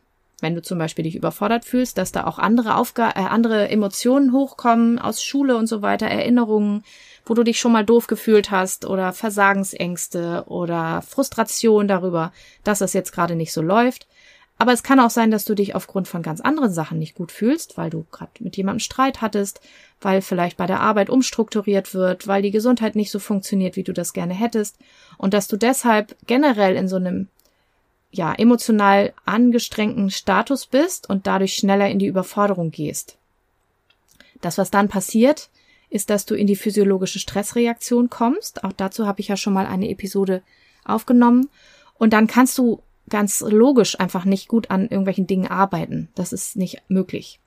wenn 0.41 0.55
du 0.55 0.61
zum 0.61 0.77
Beispiel 0.77 1.03
dich 1.03 1.15
überfordert 1.15 1.63
fühlst, 1.63 1.97
dass 1.97 2.11
da 2.11 2.25
auch 2.25 2.37
andere 2.37 2.75
Aufga 2.75 3.11
äh, 3.11 3.27
andere 3.29 3.69
Emotionen 3.69 4.33
hochkommen 4.33 4.99
aus 4.99 5.23
Schule 5.23 5.55
und 5.55 5.67
so 5.67 5.81
weiter, 5.81 6.07
Erinnerungen, 6.07 6.83
wo 7.25 7.33
du 7.33 7.43
dich 7.43 7.59
schon 7.61 7.71
mal 7.71 7.85
doof 7.85 8.07
gefühlt 8.07 8.51
hast 8.51 8.85
oder 8.85 9.13
Versagensängste 9.13 10.43
oder 10.47 11.01
Frustration 11.01 11.87
darüber, 11.87 12.33
dass 12.65 12.79
das 12.79 12.91
jetzt 12.91 13.13
gerade 13.13 13.37
nicht 13.37 13.53
so 13.53 13.61
läuft. 13.61 14.05
Aber 14.63 14.71
es 14.71 14.81
kann 14.81 15.01
auch 15.01 15.09
sein, 15.09 15.29
dass 15.29 15.43
du 15.43 15.55
dich 15.55 15.75
aufgrund 15.75 16.07
von 16.07 16.21
ganz 16.21 16.39
anderen 16.39 16.71
Sachen 16.71 16.97
nicht 16.97 17.15
gut 17.15 17.33
fühlst, 17.33 17.77
weil 17.77 17.89
du 17.89 18.05
gerade 18.13 18.31
mit 18.39 18.55
jemandem 18.55 18.79
Streit 18.79 19.19
hattest, 19.19 19.59
weil 19.99 20.21
vielleicht 20.21 20.55
bei 20.55 20.65
der 20.65 20.79
Arbeit 20.79 21.09
umstrukturiert 21.09 21.93
wird, 21.93 22.27
weil 22.29 22.41
die 22.41 22.49
Gesundheit 22.49 22.95
nicht 22.95 23.11
so 23.11 23.19
funktioniert, 23.19 23.75
wie 23.75 23.83
du 23.83 23.91
das 23.91 24.13
gerne 24.13 24.33
hättest 24.33 24.77
und 25.17 25.33
dass 25.33 25.49
du 25.49 25.57
deshalb 25.57 26.15
generell 26.27 26.77
in 26.77 26.87
so 26.87 26.95
einem 26.95 27.27
ja, 28.09 28.33
emotional 28.33 29.11
angestrengten 29.25 30.09
Status 30.09 30.65
bist 30.65 31.09
und 31.09 31.27
dadurch 31.27 31.55
schneller 31.55 31.89
in 31.89 31.99
die 31.99 32.07
Überforderung 32.07 32.71
gehst. 32.71 33.17
Das, 34.39 34.57
was 34.57 34.71
dann 34.71 34.87
passiert, 34.87 35.49
ist, 35.89 36.09
dass 36.09 36.25
du 36.25 36.35
in 36.35 36.47
die 36.47 36.55
physiologische 36.55 37.19
Stressreaktion 37.19 38.09
kommst. 38.09 38.63
Auch 38.63 38.71
dazu 38.71 39.07
habe 39.07 39.19
ich 39.19 39.27
ja 39.27 39.35
schon 39.35 39.51
mal 39.51 39.65
eine 39.65 39.89
Episode 39.89 40.41
aufgenommen. 40.85 41.49
Und 41.97 42.13
dann 42.13 42.27
kannst 42.27 42.57
du 42.57 42.81
ganz 43.09 43.41
logisch 43.41 43.99
einfach 43.99 44.25
nicht 44.25 44.47
gut 44.47 44.71
an 44.71 44.83
irgendwelchen 44.83 45.27
Dingen 45.27 45.47
arbeiten. 45.47 46.09
Das 46.15 46.33
ist 46.33 46.55
nicht 46.55 46.81
möglich. 46.87 47.39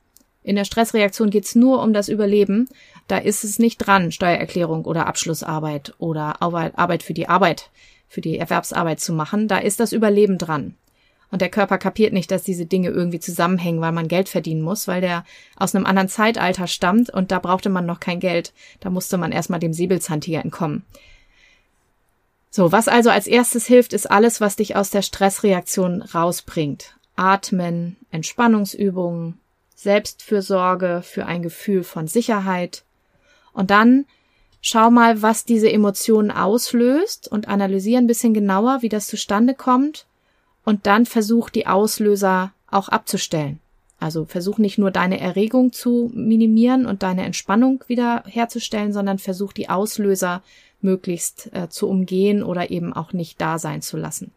In 0.43 0.55
der 0.55 0.65
Stressreaktion 0.65 1.31
geht's 1.31 1.57
nur 1.57 1.83
um 1.83 1.93
das 1.93 2.09
Überleben. 2.09 2.69
Da 3.09 3.19
ist 3.19 3.43
es 3.43 3.59
nicht 3.59 3.79
dran, 3.79 4.13
Steuererklärung 4.13 4.85
oder 4.85 5.07
Abschlussarbeit 5.07 5.95
oder 5.99 6.41
Arbeit 6.41 7.03
für 7.03 7.15
die 7.15 7.29
Arbeit, 7.29 7.71
für 8.07 8.21
die 8.21 8.39
Erwerbsarbeit 8.39 9.01
zu 9.01 9.13
machen. 9.13 9.49
Da 9.49 9.59
ist 9.59 9.81
das 9.81 9.93
Überleben 9.93 10.39
dran. 10.39 10.77
Und 11.33 11.43
der 11.43 11.49
Körper 11.49 11.79
kapiert 11.79 12.13
nicht, 12.13 12.31
dass 12.31 12.45
diese 12.45 12.67
Dinge 12.67 12.91
irgendwie 12.91 13.19
zusammenhängen, 13.19 13.81
weil 13.81 13.91
man 13.91 14.07
Geld 14.07 14.29
verdienen 14.29 14.63
muss, 14.63 14.87
weil 14.87 15.01
der 15.01 15.25
aus 15.57 15.75
einem 15.75 15.85
anderen 15.85 16.09
Zeitalter 16.09 16.69
stammt 16.69 17.11
und 17.11 17.33
da 17.33 17.41
brauchte 17.41 17.69
man 17.69 17.85
noch 17.85 17.99
kein 17.99 18.21
Geld. 18.21 18.53
Da 18.79 18.91
musste 18.91 19.19
man 19.19 19.33
erstmal 19.33 19.59
dem 19.59 19.73
Säbelzahntiger 19.73 20.45
entkommen. 20.45 20.85
So, 22.57 22.73
was 22.73 22.89
also 22.89 23.11
als 23.11 23.27
erstes 23.27 23.67
hilft, 23.67 23.93
ist 23.93 24.11
alles, 24.11 24.41
was 24.41 24.57
dich 24.57 24.77
aus 24.77 24.89
der 24.89 25.03
Stressreaktion 25.03 26.01
rausbringt. 26.01 26.97
Atmen, 27.15 27.99
Entspannungsübungen, 28.11 29.39
Selbstfürsorge 29.75 31.03
für 31.05 31.27
ein 31.27 31.43
Gefühl 31.43 31.85
von 31.85 32.09
Sicherheit. 32.09 32.85
Und 33.53 33.71
dann 33.71 34.07
schau 34.63 34.91
mal, 34.91 35.21
was 35.21 35.45
diese 35.45 35.71
Emotionen 35.71 36.31
auslöst 36.31 37.29
und 37.29 37.47
analysiere 37.47 38.01
ein 38.01 38.07
bisschen 38.07 38.33
genauer, 38.33 38.79
wie 38.81 38.89
das 38.89 39.07
zustande 39.07 39.53
kommt. 39.53 40.07
Und 40.65 40.87
dann 40.87 41.05
versuch 41.05 41.51
die 41.51 41.67
Auslöser 41.67 42.55
auch 42.71 42.89
abzustellen. 42.89 43.61
Also 44.01 44.25
versuch 44.25 44.57
nicht 44.57 44.79
nur 44.79 44.91
deine 44.91 45.21
Erregung 45.21 45.75
zu 45.75 46.11
minimieren 46.15 46.87
und 46.87 47.03
deine 47.03 47.27
Entspannung 47.27 47.85
wieder 47.87 48.25
herzustellen, 48.27 48.95
sondern 48.95 49.19
versuch 49.19 49.53
die 49.53 49.69
Auslöser 49.69 50.43
möglichst 50.81 51.51
äh, 51.53 51.69
zu 51.69 51.89
umgehen 51.89 52.43
oder 52.43 52.71
eben 52.71 52.93
auch 52.93 53.13
nicht 53.13 53.41
da 53.41 53.59
sein 53.59 53.83
zu 53.83 53.97
lassen. 53.97 54.33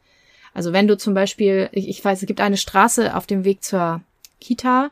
Also 0.54 0.74
wenn 0.74 0.88
du 0.88 0.98
zum 0.98 1.14
Beispiel, 1.14 1.70
ich, 1.72 1.88
ich 1.88 2.04
weiß, 2.04 2.22
es 2.22 2.28
gibt 2.28 2.42
eine 2.42 2.58
Straße 2.58 3.16
auf 3.16 3.28
dem 3.28 3.44
Weg 3.44 3.64
zur 3.64 4.02
Kita, 4.40 4.92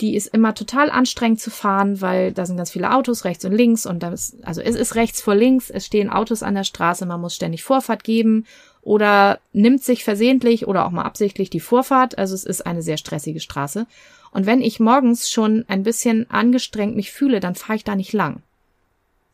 die 0.00 0.14
ist 0.14 0.26
immer 0.26 0.54
total 0.54 0.90
anstrengend 0.90 1.40
zu 1.40 1.50
fahren, 1.50 2.02
weil 2.02 2.32
da 2.32 2.44
sind 2.44 2.58
ganz 2.58 2.70
viele 2.70 2.94
Autos 2.94 3.24
rechts 3.24 3.44
und 3.46 3.52
links 3.52 3.86
und 3.86 4.02
da 4.02 4.10
ist, 4.10 4.36
also 4.44 4.60
es 4.60 4.76
ist 4.76 4.94
rechts 4.94 5.22
vor 5.22 5.34
links, 5.34 5.70
es 5.70 5.86
stehen 5.86 6.10
Autos 6.10 6.42
an 6.42 6.54
der 6.54 6.64
Straße, 6.64 7.06
man 7.06 7.20
muss 7.20 7.34
ständig 7.34 7.64
Vorfahrt 7.64 8.04
geben 8.04 8.44
oder 8.82 9.40
nimmt 9.52 9.82
sich 9.82 10.04
versehentlich 10.04 10.68
oder 10.68 10.86
auch 10.86 10.90
mal 10.90 11.04
absichtlich 11.04 11.48
die 11.48 11.60
Vorfahrt, 11.60 12.18
also 12.18 12.34
es 12.34 12.44
ist 12.44 12.66
eine 12.66 12.82
sehr 12.82 12.98
stressige 12.98 13.40
Straße. 13.40 13.86
Und 14.32 14.44
wenn 14.44 14.60
ich 14.60 14.80
morgens 14.80 15.30
schon 15.30 15.64
ein 15.66 15.82
bisschen 15.82 16.30
angestrengt 16.30 16.94
mich 16.94 17.10
fühle, 17.10 17.40
dann 17.40 17.54
fahre 17.54 17.76
ich 17.76 17.84
da 17.84 17.96
nicht 17.96 18.12
lang 18.12 18.42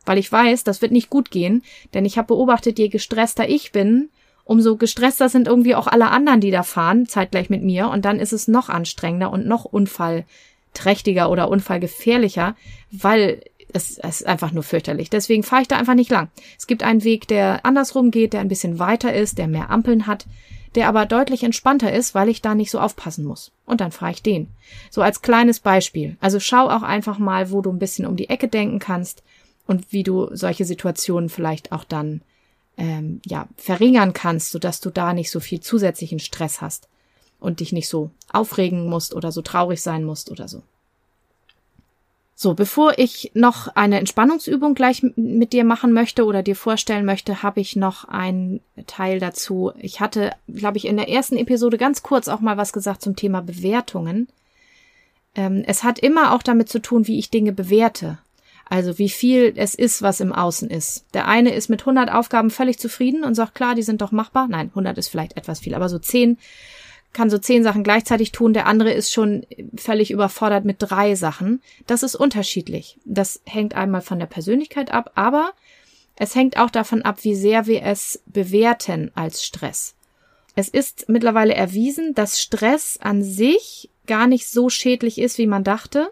weil 0.05 0.17
ich 0.17 0.31
weiß, 0.31 0.63
das 0.63 0.81
wird 0.81 0.91
nicht 0.91 1.09
gut 1.09 1.31
gehen, 1.31 1.63
denn 1.93 2.05
ich 2.05 2.17
habe 2.17 2.27
beobachtet, 2.27 2.79
je 2.79 2.89
gestresster 2.89 3.47
ich 3.47 3.71
bin, 3.71 4.09
umso 4.45 4.75
gestresster 4.75 5.29
sind 5.29 5.47
irgendwie 5.47 5.75
auch 5.75 5.87
alle 5.87 6.09
anderen, 6.09 6.41
die 6.41 6.51
da 6.51 6.63
fahren, 6.63 7.07
zeitgleich 7.07 7.49
mit 7.49 7.63
mir, 7.63 7.89
und 7.89 8.05
dann 8.05 8.19
ist 8.19 8.33
es 8.33 8.47
noch 8.47 8.69
anstrengender 8.69 9.31
und 9.31 9.45
noch 9.45 9.65
unfallträchtiger 9.65 11.29
oder 11.29 11.49
unfallgefährlicher, 11.49 12.55
weil 12.91 13.41
es, 13.71 13.97
es 13.97 14.21
ist 14.21 14.27
einfach 14.27 14.51
nur 14.51 14.63
fürchterlich. 14.63 15.09
Deswegen 15.09 15.43
fahre 15.43 15.63
ich 15.63 15.67
da 15.67 15.77
einfach 15.77 15.95
nicht 15.95 16.11
lang. 16.11 16.29
Es 16.57 16.67
gibt 16.67 16.83
einen 16.83 17.03
Weg, 17.03 17.27
der 17.27 17.65
andersrum 17.65 18.11
geht, 18.11 18.33
der 18.33 18.41
ein 18.41 18.47
bisschen 18.47 18.79
weiter 18.79 19.13
ist, 19.13 19.37
der 19.37 19.47
mehr 19.47 19.71
Ampeln 19.71 20.05
hat, 20.05 20.25
der 20.75 20.87
aber 20.87 21.05
deutlich 21.05 21.43
entspannter 21.43 21.91
ist, 21.91 22.13
weil 22.13 22.29
ich 22.29 22.41
da 22.41 22.55
nicht 22.55 22.71
so 22.71 22.79
aufpassen 22.79 23.25
muss. 23.25 23.51
Und 23.65 23.81
dann 23.81 23.91
fahre 23.91 24.11
ich 24.11 24.23
den. 24.23 24.47
So 24.89 25.01
als 25.01 25.21
kleines 25.21 25.59
Beispiel. 25.59 26.17
Also 26.19 26.39
schau 26.39 26.69
auch 26.69 26.83
einfach 26.83 27.17
mal, 27.17 27.51
wo 27.51 27.61
du 27.61 27.71
ein 27.71 27.79
bisschen 27.79 28.05
um 28.05 28.15
die 28.15 28.29
Ecke 28.29 28.47
denken 28.47 28.79
kannst 28.79 29.23
und 29.67 29.91
wie 29.91 30.03
du 30.03 30.29
solche 30.35 30.65
Situationen 30.65 31.29
vielleicht 31.29 31.71
auch 31.71 31.83
dann 31.83 32.21
ähm, 32.77 33.21
ja 33.25 33.47
verringern 33.55 34.13
kannst, 34.13 34.51
sodass 34.51 34.79
du 34.79 34.89
da 34.89 35.13
nicht 35.13 35.31
so 35.31 35.39
viel 35.39 35.59
zusätzlichen 35.59 36.19
Stress 36.19 36.61
hast 36.61 36.87
und 37.39 37.59
dich 37.59 37.71
nicht 37.71 37.89
so 37.89 38.11
aufregen 38.31 38.89
musst 38.89 39.13
oder 39.13 39.31
so 39.31 39.41
traurig 39.41 39.81
sein 39.81 40.03
musst 40.03 40.31
oder 40.31 40.47
so. 40.47 40.63
So, 42.35 42.55
bevor 42.55 42.97
ich 42.97 43.31
noch 43.35 43.67
eine 43.75 43.99
Entspannungsübung 43.99 44.73
gleich 44.73 45.03
mit 45.15 45.53
dir 45.53 45.63
machen 45.63 45.93
möchte 45.93 46.25
oder 46.25 46.41
dir 46.41 46.55
vorstellen 46.55 47.05
möchte, 47.05 47.43
habe 47.43 47.61
ich 47.61 47.75
noch 47.75 48.05
einen 48.05 48.59
Teil 48.87 49.19
dazu. 49.19 49.71
Ich 49.77 49.99
hatte, 49.99 50.31
glaube 50.47 50.77
ich, 50.77 50.85
in 50.85 50.97
der 50.97 51.09
ersten 51.09 51.37
Episode 51.37 51.77
ganz 51.77 52.01
kurz 52.01 52.27
auch 52.27 52.39
mal 52.39 52.57
was 52.57 52.73
gesagt 52.73 53.01
zum 53.01 53.15
Thema 53.15 53.41
Bewertungen. 53.41 54.27
Ähm, 55.35 55.63
es 55.67 55.83
hat 55.83 55.99
immer 55.99 56.33
auch 56.33 56.43
damit 56.43 56.69
zu 56.69 56.81
tun, 56.81 57.07
wie 57.07 57.19
ich 57.19 57.29
Dinge 57.29 57.53
bewerte. 57.53 58.17
Also 58.69 58.97
wie 58.97 59.09
viel 59.09 59.53
es 59.55 59.75
ist, 59.75 60.01
was 60.01 60.19
im 60.19 60.33
Außen 60.33 60.69
ist. 60.69 61.05
Der 61.13 61.27
eine 61.27 61.53
ist 61.53 61.69
mit 61.69 61.81
100 61.81 62.11
Aufgaben 62.11 62.49
völlig 62.49 62.79
zufrieden 62.79 63.23
und 63.23 63.35
sagt, 63.35 63.55
klar, 63.55 63.75
die 63.75 63.83
sind 63.83 64.01
doch 64.01 64.11
machbar. 64.11 64.47
Nein, 64.49 64.69
100 64.69 64.97
ist 64.97 65.09
vielleicht 65.09 65.37
etwas 65.37 65.59
viel, 65.59 65.75
aber 65.75 65.89
so 65.89 65.99
10 65.99 66.37
kann 67.13 67.29
so 67.29 67.37
10 67.37 67.63
Sachen 67.63 67.83
gleichzeitig 67.83 68.31
tun. 68.31 68.53
Der 68.53 68.65
andere 68.65 68.91
ist 68.91 69.13
schon 69.13 69.45
völlig 69.77 70.11
überfordert 70.11 70.65
mit 70.65 70.77
drei 70.79 71.15
Sachen. 71.15 71.61
Das 71.85 72.03
ist 72.03 72.15
unterschiedlich. 72.15 72.97
Das 73.05 73.41
hängt 73.45 73.75
einmal 73.75 74.01
von 74.01 74.19
der 74.19 74.25
Persönlichkeit 74.25 74.91
ab, 74.91 75.11
aber 75.15 75.51
es 76.15 76.35
hängt 76.35 76.57
auch 76.57 76.69
davon 76.69 77.03
ab, 77.03 77.23
wie 77.23 77.35
sehr 77.35 77.67
wir 77.67 77.83
es 77.83 78.21
bewerten 78.25 79.11
als 79.15 79.43
Stress. 79.43 79.95
Es 80.55 80.69
ist 80.69 81.09
mittlerweile 81.09 81.55
erwiesen, 81.55 82.13
dass 82.13 82.41
Stress 82.41 82.99
an 83.01 83.23
sich 83.23 83.89
gar 84.05 84.27
nicht 84.27 84.47
so 84.47 84.69
schädlich 84.69 85.19
ist, 85.19 85.37
wie 85.37 85.47
man 85.47 85.63
dachte. 85.63 86.11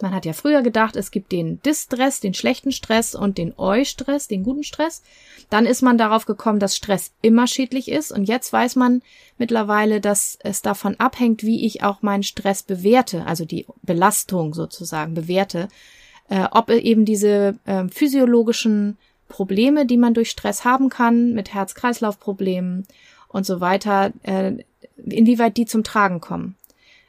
Man 0.00 0.14
hat 0.14 0.24
ja 0.24 0.32
früher 0.32 0.62
gedacht, 0.62 0.96
es 0.96 1.10
gibt 1.10 1.32
den 1.32 1.60
Distress, 1.62 2.20
den 2.20 2.34
schlechten 2.34 2.72
Stress 2.72 3.14
und 3.14 3.38
den 3.38 3.54
Eustress, 3.58 4.28
den 4.28 4.44
guten 4.44 4.62
Stress. 4.62 5.02
Dann 5.50 5.66
ist 5.66 5.82
man 5.82 5.98
darauf 5.98 6.26
gekommen, 6.26 6.58
dass 6.58 6.76
Stress 6.76 7.12
immer 7.22 7.46
schädlich 7.46 7.90
ist. 7.90 8.12
Und 8.12 8.24
jetzt 8.24 8.52
weiß 8.52 8.76
man 8.76 9.02
mittlerweile, 9.38 10.00
dass 10.00 10.38
es 10.42 10.62
davon 10.62 10.96
abhängt, 11.00 11.42
wie 11.42 11.66
ich 11.66 11.82
auch 11.82 12.02
meinen 12.02 12.22
Stress 12.22 12.62
bewerte, 12.62 13.26
also 13.26 13.44
die 13.44 13.66
Belastung 13.82 14.54
sozusagen 14.54 15.14
bewerte, 15.14 15.68
äh, 16.28 16.46
ob 16.50 16.70
eben 16.70 17.04
diese 17.04 17.58
äh, 17.64 17.88
physiologischen 17.88 18.98
Probleme, 19.28 19.86
die 19.86 19.96
man 19.96 20.14
durch 20.14 20.30
Stress 20.30 20.64
haben 20.64 20.88
kann, 20.88 21.32
mit 21.32 21.54
Herz-Kreislauf-Problemen 21.54 22.86
und 23.28 23.46
so 23.46 23.60
weiter, 23.60 24.12
äh, 24.22 24.52
inwieweit 24.96 25.56
die 25.56 25.66
zum 25.66 25.84
Tragen 25.84 26.20
kommen. 26.20 26.57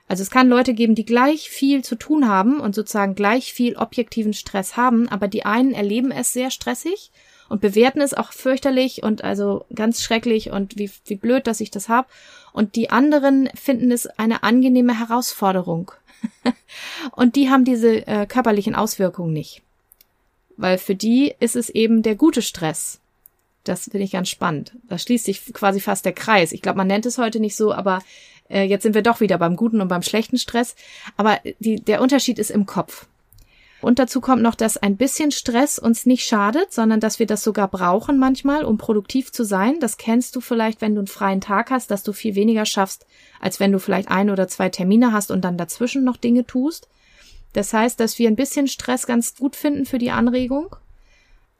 Also 0.09 0.23
es 0.23 0.31
kann 0.31 0.49
Leute 0.49 0.73
geben, 0.73 0.95
die 0.95 1.05
gleich 1.05 1.51
viel 1.51 1.83
zu 1.83 1.95
tun 1.95 2.27
haben 2.27 2.59
und 2.59 2.73
sozusagen 2.73 3.13
gleich 3.13 3.53
viel 3.53 3.77
objektiven 3.77 4.33
Stress 4.33 4.75
haben, 4.75 5.07
aber 5.07 5.27
die 5.27 5.45
einen 5.45 5.71
erleben 5.71 6.11
es 6.11 6.33
sehr 6.33 6.49
stressig 6.49 7.11
und 7.47 7.61
bewerten 7.61 8.01
es 8.01 8.15
auch 8.15 8.33
fürchterlich 8.33 9.03
und 9.03 9.23
also 9.23 9.65
ganz 9.73 10.01
schrecklich 10.01 10.49
und 10.49 10.77
wie, 10.77 10.89
wie 11.05 11.15
blöd, 11.15 11.45
dass 11.45 11.59
ich 11.59 11.69
das 11.69 11.89
hab. 11.89 12.09
Und 12.53 12.75
die 12.75 12.89
anderen 12.89 13.49
finden 13.53 13.91
es 13.91 14.07
eine 14.07 14.41
angenehme 14.41 14.97
Herausforderung. 14.97 15.91
und 17.11 17.35
die 17.35 17.51
haben 17.51 17.63
diese 17.63 18.07
äh, 18.07 18.25
körperlichen 18.25 18.73
Auswirkungen 18.73 19.31
nicht. 19.31 19.61
Weil 20.57 20.79
für 20.79 20.95
die 20.95 21.35
ist 21.39 21.55
es 21.55 21.69
eben 21.69 22.01
der 22.01 22.15
gute 22.15 22.41
Stress. 22.41 22.99
Das 23.63 23.83
finde 23.83 23.99
ich 23.99 24.11
ganz 24.11 24.29
spannend. 24.29 24.71
Da 24.87 24.97
schließt 24.97 25.25
sich 25.25 25.53
quasi 25.53 25.79
fast 25.79 26.03
der 26.03 26.13
Kreis. 26.13 26.51
Ich 26.51 26.63
glaube, 26.63 26.77
man 26.77 26.87
nennt 26.87 27.05
es 27.05 27.19
heute 27.19 27.39
nicht 27.39 27.55
so, 27.55 27.71
aber 27.71 28.01
äh, 28.49 28.63
jetzt 28.63 28.83
sind 28.83 28.95
wir 28.95 29.03
doch 29.03 29.19
wieder 29.19 29.37
beim 29.37 29.55
guten 29.55 29.81
und 29.81 29.87
beim 29.87 30.01
schlechten 30.01 30.37
Stress. 30.37 30.75
Aber 31.17 31.39
die, 31.59 31.75
der 31.77 32.01
Unterschied 32.01 32.39
ist 32.39 32.51
im 32.51 32.65
Kopf. 32.65 33.07
Und 33.81 33.97
dazu 33.97 34.19
kommt 34.19 34.41
noch, 34.41 34.55
dass 34.55 34.75
ein 34.75 34.97
bisschen 34.97 35.31
Stress 35.31 35.79
uns 35.79 36.05
nicht 36.05 36.25
schadet, 36.25 36.73
sondern 36.73 36.99
dass 36.99 37.19
wir 37.19 37.25
das 37.25 37.43
sogar 37.43 37.69
brauchen 37.69 38.17
manchmal, 38.17 38.65
um 38.65 38.77
produktiv 38.77 39.31
zu 39.31 39.45
sein. 39.45 39.79
Das 39.79 39.97
kennst 39.97 40.35
du 40.35 40.41
vielleicht, 40.41 40.81
wenn 40.81 40.95
du 40.95 40.99
einen 40.99 41.07
freien 41.07 41.39
Tag 41.39 41.71
hast, 41.71 41.89
dass 41.89 42.03
du 42.03 42.11
viel 42.11 42.35
weniger 42.35 42.65
schaffst, 42.65 43.05
als 43.39 43.61
wenn 43.61 43.71
du 43.71 43.79
vielleicht 43.79 44.09
ein 44.09 44.29
oder 44.29 44.49
zwei 44.49 44.67
Termine 44.67 45.13
hast 45.13 45.31
und 45.31 45.45
dann 45.45 45.57
dazwischen 45.57 46.03
noch 46.03 46.17
Dinge 46.17 46.45
tust. 46.45 46.89
Das 47.53 47.71
heißt, 47.71 47.99
dass 47.99 48.19
wir 48.19 48.27
ein 48.27 48.35
bisschen 48.35 48.67
Stress 48.67 49.07
ganz 49.07 49.35
gut 49.35 49.55
finden 49.55 49.85
für 49.85 49.97
die 49.97 50.11
Anregung. 50.11 50.75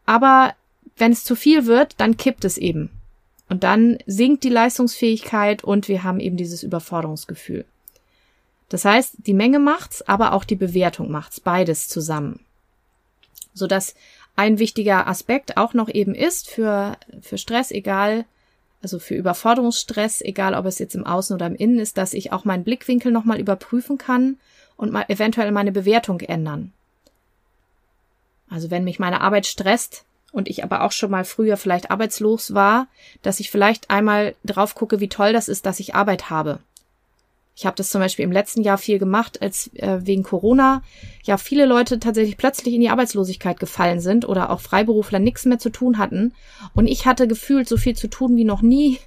Aber 0.05 0.53
wenn 0.97 1.13
es 1.13 1.23
zu 1.23 1.35
viel 1.35 1.67
wird, 1.67 1.95
dann 1.99 2.17
kippt 2.17 2.43
es 2.43 2.57
eben. 2.57 2.98
Und 3.49 3.63
dann 3.63 3.97
sinkt 4.05 4.43
die 4.43 4.49
Leistungsfähigkeit 4.49 5.63
und 5.63 5.87
wir 5.87 6.03
haben 6.03 6.19
eben 6.19 6.37
dieses 6.37 6.61
Überforderungsgefühl. 6.63 7.65
Das 8.69 8.85
heißt, 8.85 9.15
die 9.17 9.33
Menge 9.33 9.57
macht's, 9.57 10.03
aber 10.03 10.33
auch 10.33 10.43
die 10.43 10.55
Bewertung 10.55 11.09
macht's, 11.09 11.39
beides 11.39 11.87
zusammen. 11.87 12.39
Sodass 13.55 13.95
ein 14.35 14.59
wichtiger 14.59 15.07
Aspekt 15.07 15.57
auch 15.57 15.73
noch 15.73 15.89
eben 15.89 16.13
ist 16.13 16.49
für, 16.49 16.95
für 17.21 17.39
Stress, 17.39 17.71
egal, 17.71 18.25
also 18.81 18.99
für 18.99 19.15
Überforderungsstress, 19.15 20.21
egal 20.21 20.53
ob 20.53 20.65
es 20.65 20.79
jetzt 20.79 20.95
im 20.95 21.05
Außen 21.05 21.35
oder 21.35 21.47
im 21.47 21.55
Innen 21.55 21.79
ist, 21.79 21.97
dass 21.97 22.13
ich 22.13 22.31
auch 22.31 22.45
meinen 22.45 22.63
Blickwinkel 22.63 23.11
nochmal 23.11 23.39
überprüfen 23.39 23.97
kann 23.97 24.37
und 24.77 24.93
mal 24.93 25.05
eventuell 25.09 25.51
meine 25.51 25.71
Bewertung 25.71 26.21
ändern. 26.21 26.71
Also 28.49 28.71
wenn 28.71 28.83
mich 28.83 28.99
meine 28.99 29.21
Arbeit 29.21 29.45
stresst, 29.45 30.05
und 30.31 30.47
ich 30.47 30.63
aber 30.63 30.83
auch 30.83 30.91
schon 30.91 31.11
mal 31.11 31.25
früher 31.25 31.57
vielleicht 31.57 31.91
arbeitslos 31.91 32.53
war, 32.53 32.87
dass 33.21 33.39
ich 33.39 33.51
vielleicht 33.51 33.89
einmal 33.89 34.35
drauf 34.45 34.75
gucke, 34.75 34.99
wie 34.99 35.09
toll 35.09 35.33
das 35.33 35.49
ist, 35.49 35.65
dass 35.65 35.79
ich 35.79 35.95
Arbeit 35.95 36.29
habe. 36.29 36.59
Ich 37.59 37.65
habe 37.65 37.75
das 37.75 37.89
zum 37.89 37.99
Beispiel 37.99 38.23
im 38.23 38.31
letzten 38.31 38.61
Jahr 38.61 38.77
viel 38.77 38.99
gemacht, 38.99 39.41
als 39.41 39.69
äh, 39.73 39.99
wegen 40.05 40.23
Corona 40.23 40.81
ja 41.23 41.35
viele 41.35 41.65
Leute 41.65 41.99
tatsächlich 41.99 42.37
plötzlich 42.37 42.73
in 42.73 42.79
die 42.79 42.89
Arbeitslosigkeit 42.89 43.59
gefallen 43.59 43.99
sind 43.99 44.25
oder 44.25 44.49
auch 44.49 44.61
Freiberufler 44.61 45.19
nichts 45.19 45.43
mehr 45.43 45.59
zu 45.59 45.69
tun 45.69 45.97
hatten. 45.97 46.31
Und 46.73 46.87
ich 46.87 47.05
hatte 47.05 47.27
gefühlt 47.27 47.67
so 47.67 47.75
viel 47.75 47.97
zu 47.97 48.07
tun 48.07 48.37
wie 48.37 48.45
noch 48.45 48.61
nie. 48.61 48.99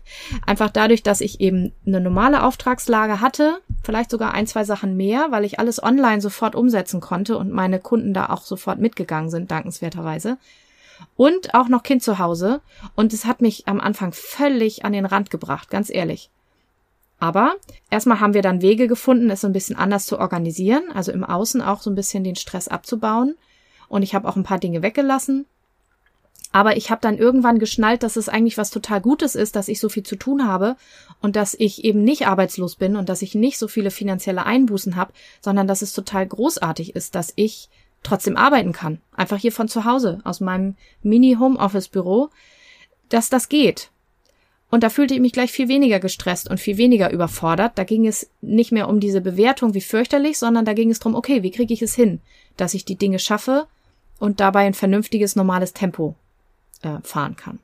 Einfach 0.46 0.68
dadurch, 0.68 1.02
dass 1.02 1.22
ich 1.22 1.40
eben 1.40 1.72
eine 1.86 2.02
normale 2.02 2.42
Auftragslage 2.42 3.22
hatte, 3.22 3.56
vielleicht 3.82 4.10
sogar 4.10 4.34
ein, 4.34 4.46
zwei 4.46 4.64
Sachen 4.64 4.98
mehr, 4.98 5.28
weil 5.30 5.46
ich 5.46 5.58
alles 5.58 5.82
online 5.82 6.20
sofort 6.20 6.54
umsetzen 6.54 7.00
konnte 7.00 7.38
und 7.38 7.52
meine 7.52 7.78
Kunden 7.78 8.12
da 8.12 8.26
auch 8.26 8.42
sofort 8.42 8.78
mitgegangen 8.78 9.30
sind, 9.30 9.50
dankenswerterweise 9.50 10.36
und 11.16 11.54
auch 11.54 11.68
noch 11.68 11.82
Kind 11.82 12.02
zu 12.02 12.18
Hause. 12.18 12.60
Und 12.94 13.12
es 13.12 13.24
hat 13.24 13.40
mich 13.40 13.68
am 13.68 13.80
Anfang 13.80 14.12
völlig 14.12 14.84
an 14.84 14.92
den 14.92 15.06
Rand 15.06 15.30
gebracht, 15.30 15.70
ganz 15.70 15.90
ehrlich. 15.90 16.30
Aber 17.18 17.54
erstmal 17.88 18.18
haben 18.18 18.34
wir 18.34 18.42
dann 18.42 18.62
Wege 18.62 18.88
gefunden, 18.88 19.30
es 19.30 19.42
so 19.42 19.46
ein 19.46 19.52
bisschen 19.52 19.76
anders 19.76 20.06
zu 20.06 20.18
organisieren, 20.18 20.82
also 20.92 21.12
im 21.12 21.22
Außen 21.22 21.62
auch 21.62 21.80
so 21.80 21.88
ein 21.88 21.94
bisschen 21.94 22.24
den 22.24 22.34
Stress 22.34 22.66
abzubauen. 22.66 23.36
Und 23.88 24.02
ich 24.02 24.14
habe 24.14 24.28
auch 24.28 24.36
ein 24.36 24.42
paar 24.42 24.58
Dinge 24.58 24.82
weggelassen. 24.82 25.46
Aber 26.52 26.76
ich 26.76 26.90
habe 26.90 27.00
dann 27.00 27.16
irgendwann 27.16 27.58
geschnallt, 27.58 28.02
dass 28.02 28.16
es 28.16 28.28
eigentlich 28.28 28.58
was 28.58 28.70
total 28.70 29.00
Gutes 29.00 29.34
ist, 29.34 29.56
dass 29.56 29.68
ich 29.68 29.80
so 29.80 29.88
viel 29.88 30.02
zu 30.02 30.16
tun 30.16 30.46
habe 30.46 30.76
und 31.20 31.34
dass 31.34 31.54
ich 31.54 31.84
eben 31.84 32.04
nicht 32.04 32.26
arbeitslos 32.26 32.76
bin 32.76 32.96
und 32.96 33.08
dass 33.08 33.22
ich 33.22 33.34
nicht 33.34 33.58
so 33.58 33.68
viele 33.68 33.90
finanzielle 33.90 34.44
Einbußen 34.44 34.96
habe, 34.96 35.12
sondern 35.40 35.66
dass 35.66 35.80
es 35.80 35.94
total 35.94 36.26
großartig 36.26 36.94
ist, 36.94 37.14
dass 37.14 37.32
ich 37.36 37.70
trotzdem 38.02 38.36
arbeiten 38.36 38.72
kann. 38.72 39.00
Einfach 39.16 39.38
hier 39.38 39.52
von 39.52 39.68
zu 39.68 39.84
Hause, 39.84 40.20
aus 40.24 40.40
meinem 40.40 40.76
Mini-Homeoffice-Büro, 41.02 42.30
dass 43.08 43.30
das 43.30 43.48
geht. 43.48 43.90
Und 44.70 44.82
da 44.82 44.88
fühlte 44.88 45.12
ich 45.12 45.20
mich 45.20 45.32
gleich 45.32 45.52
viel 45.52 45.68
weniger 45.68 46.00
gestresst 46.00 46.48
und 46.48 46.58
viel 46.58 46.78
weniger 46.78 47.10
überfordert. 47.10 47.72
Da 47.76 47.84
ging 47.84 48.06
es 48.06 48.30
nicht 48.40 48.72
mehr 48.72 48.88
um 48.88 49.00
diese 49.00 49.20
Bewertung 49.20 49.74
wie 49.74 49.82
fürchterlich, 49.82 50.38
sondern 50.38 50.64
da 50.64 50.72
ging 50.72 50.90
es 50.90 50.98
darum, 50.98 51.14
okay, 51.14 51.42
wie 51.42 51.50
kriege 51.50 51.74
ich 51.74 51.82
es 51.82 51.94
hin, 51.94 52.20
dass 52.56 52.72
ich 52.72 52.86
die 52.86 52.96
Dinge 52.96 53.18
schaffe 53.18 53.66
und 54.18 54.40
dabei 54.40 54.60
ein 54.60 54.72
vernünftiges, 54.72 55.36
normales 55.36 55.74
Tempo 55.74 56.14
äh, 56.80 57.00
fahren 57.02 57.36
kann. 57.36 57.58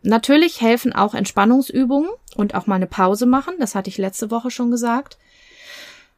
Natürlich 0.00 0.62
helfen 0.62 0.94
auch 0.94 1.14
Entspannungsübungen 1.14 2.10
und 2.36 2.54
auch 2.54 2.66
mal 2.66 2.76
eine 2.76 2.86
Pause 2.86 3.26
machen. 3.26 3.54
Das 3.60 3.74
hatte 3.74 3.90
ich 3.90 3.98
letzte 3.98 4.30
Woche 4.30 4.50
schon 4.50 4.70
gesagt. 4.70 5.18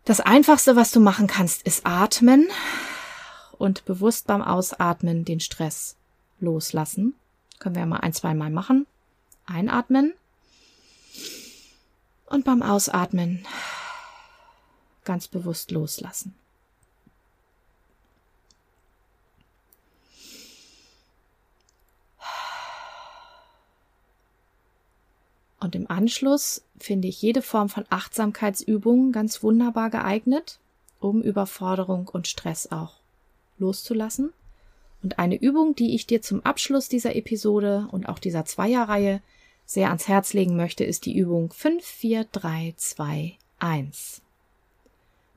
Das 0.05 0.21
einfachste, 0.21 0.77
was 0.77 0.93
du 0.93 1.01
machen 1.01 1.27
kannst, 1.27 1.67
ist 1.67 1.85
atmen 1.85 2.49
und 3.59 3.85
bewusst 3.85 4.27
beim 4.27 4.43
Ausatmen 4.43 5.25
den 5.25 5.41
Stress 5.41 5.97
loslassen. 6.41 7.15
Können 7.59 7.77
wir 7.77 7.87
mal 7.87 7.99
ein, 7.99 8.13
zwei 8.13 8.35
Mal 8.35 8.51
machen. 8.51 8.87
Einatmen. 9.47 10.13
Und 12.27 12.45
beim 12.45 12.63
Ausatmen 12.63 13.47
ganz 15.05 15.29
bewusst 15.29 15.71
loslassen. 15.71 16.35
Und 25.61 25.75
im 25.75 25.91
Anschluss 25.91 26.63
finde 26.79 27.09
ich 27.09 27.23
jede 27.23 27.41
Form 27.41 27.71
von 27.71 27.87
Achtsamkeitsübungen 27.89 29.13
ganz 29.13 29.43
wunderbar 29.43 29.89
geeignet, 29.89 30.59
um 31.01 31.23
Überforderung 31.23 32.09
und 32.09 32.29
Stress 32.29 32.71
auch 32.71 33.04
loszulassen. 33.59 34.33
Und 35.03 35.19
eine 35.19 35.37
Übung, 35.37 35.75
die 35.75 35.95
ich 35.95 36.07
dir 36.07 36.23
zum 36.23 36.45
Abschluss 36.45 36.89
dieser 36.89 37.15
Episode 37.15 37.89
und 37.93 38.09
auch 38.09 38.19
dieser 38.19 38.45
Zweierreihe 38.45 39.21
sehr 39.67 39.89
ans 39.89 40.09
Herz 40.09 40.33
legen 40.33 40.57
möchte, 40.57 40.85
ist 40.85 41.07
die 41.07 41.17
Übung 41.17 41.53
54321. 41.53 44.23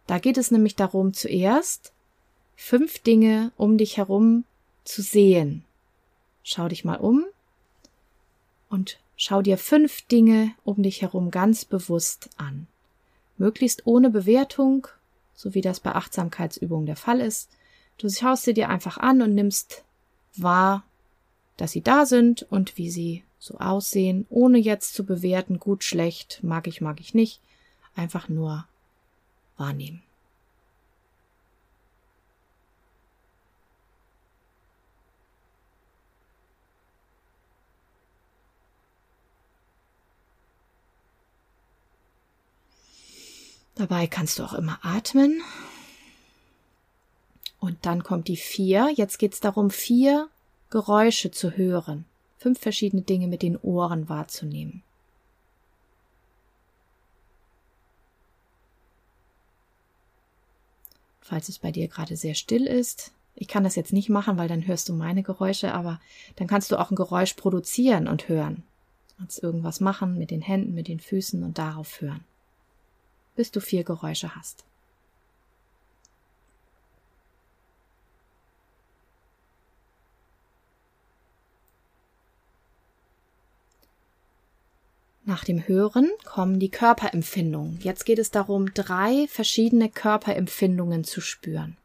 Da 0.05 0.19
geht 0.19 0.37
es 0.37 0.51
nämlich 0.51 0.75
darum, 0.75 1.13
zuerst 1.13 1.93
fünf 2.55 2.99
Dinge 2.99 3.51
um 3.57 3.77
dich 3.77 3.97
herum 3.97 4.45
zu 4.83 5.01
sehen. 5.01 5.63
Schau 6.43 6.67
dich 6.69 6.85
mal 6.85 6.97
um 6.97 7.25
und 8.69 8.99
schau 9.17 9.41
dir 9.41 9.57
fünf 9.57 10.03
Dinge 10.03 10.53
um 10.63 10.81
dich 10.81 11.01
herum 11.01 11.29
ganz 11.29 11.65
bewusst 11.65 12.29
an. 12.37 12.67
Möglichst 13.37 13.85
ohne 13.85 14.09
Bewertung, 14.09 14.87
so 15.35 15.53
wie 15.53 15.61
das 15.61 15.81
bei 15.81 15.93
Achtsamkeitsübungen 15.93 16.85
der 16.85 16.95
Fall 16.95 17.19
ist, 17.19 17.49
Du 17.97 18.09
schaust 18.09 18.43
sie 18.43 18.53
dir 18.53 18.69
einfach 18.69 18.97
an 18.97 19.21
und 19.21 19.33
nimmst 19.33 19.83
wahr, 20.35 20.83
dass 21.57 21.71
sie 21.71 21.81
da 21.81 22.05
sind 22.05 22.43
und 22.43 22.77
wie 22.77 22.91
sie 22.91 23.23
so 23.39 23.57
aussehen, 23.57 24.25
ohne 24.29 24.57
jetzt 24.57 24.93
zu 24.93 25.03
bewerten, 25.03 25.59
gut, 25.59 25.83
schlecht, 25.83 26.39
mag 26.43 26.67
ich, 26.67 26.81
mag 26.81 26.99
ich 26.99 27.13
nicht, 27.13 27.41
einfach 27.95 28.29
nur 28.29 28.67
wahrnehmen. 29.57 30.03
Dabei 43.75 44.07
kannst 44.07 44.39
du 44.39 44.43
auch 44.43 44.53
immer 44.53 44.79
atmen. 44.81 45.43
Und 47.59 47.85
dann 47.85 48.03
kommt 48.03 48.27
die 48.27 48.37
vier. 48.37 48.91
Jetzt 48.95 49.17
geht 49.17 49.33
es 49.33 49.39
darum, 49.39 49.69
vier 49.69 50.29
Geräusche 50.69 51.31
zu 51.31 51.57
hören. 51.57 52.05
Fünf 52.37 52.59
verschiedene 52.59 53.01
Dinge 53.01 53.27
mit 53.27 53.41
den 53.41 53.57
Ohren 53.57 54.09
wahrzunehmen. 54.09 54.83
Falls 61.21 61.49
es 61.49 61.59
bei 61.59 61.71
dir 61.71 61.87
gerade 61.87 62.15
sehr 62.15 62.35
still 62.35 62.65
ist, 62.65 63.11
ich 63.35 63.47
kann 63.47 63.63
das 63.63 63.75
jetzt 63.75 63.93
nicht 63.93 64.09
machen, 64.09 64.37
weil 64.37 64.47
dann 64.47 64.65
hörst 64.65 64.87
du 64.89 64.93
meine 64.93 65.23
Geräusche, 65.23 65.73
aber 65.73 65.99
dann 66.37 66.47
kannst 66.47 66.71
du 66.71 66.79
auch 66.79 66.89
ein 66.89 66.95
Geräusch 66.95 67.33
produzieren 67.33 68.07
und 68.07 68.29
hören. 68.29 68.63
Kannst 69.17 69.43
irgendwas 69.43 69.79
machen 69.79 70.17
mit 70.17 70.31
den 70.31 70.41
Händen, 70.41 70.73
mit 70.73 70.87
den 70.87 70.99
Füßen 70.99 71.43
und 71.43 71.57
darauf 71.57 72.01
hören. 72.01 72.23
Bis 73.35 73.51
du 73.51 73.59
vier 73.59 73.83
Geräusche 73.83 74.35
hast. 74.35 74.63
Nach 85.27 85.43
dem 85.43 85.67
Hören 85.67 86.09
kommen 86.23 86.57
die 86.57 86.69
Körperempfindungen. 86.69 87.81
Jetzt 87.81 88.05
geht 88.05 88.17
es 88.17 88.31
darum, 88.31 88.73
drei 88.73 89.27
verschiedene 89.27 89.89
Körperempfindungen 89.89 91.03
zu 91.03 91.19
spüren. 91.19 91.75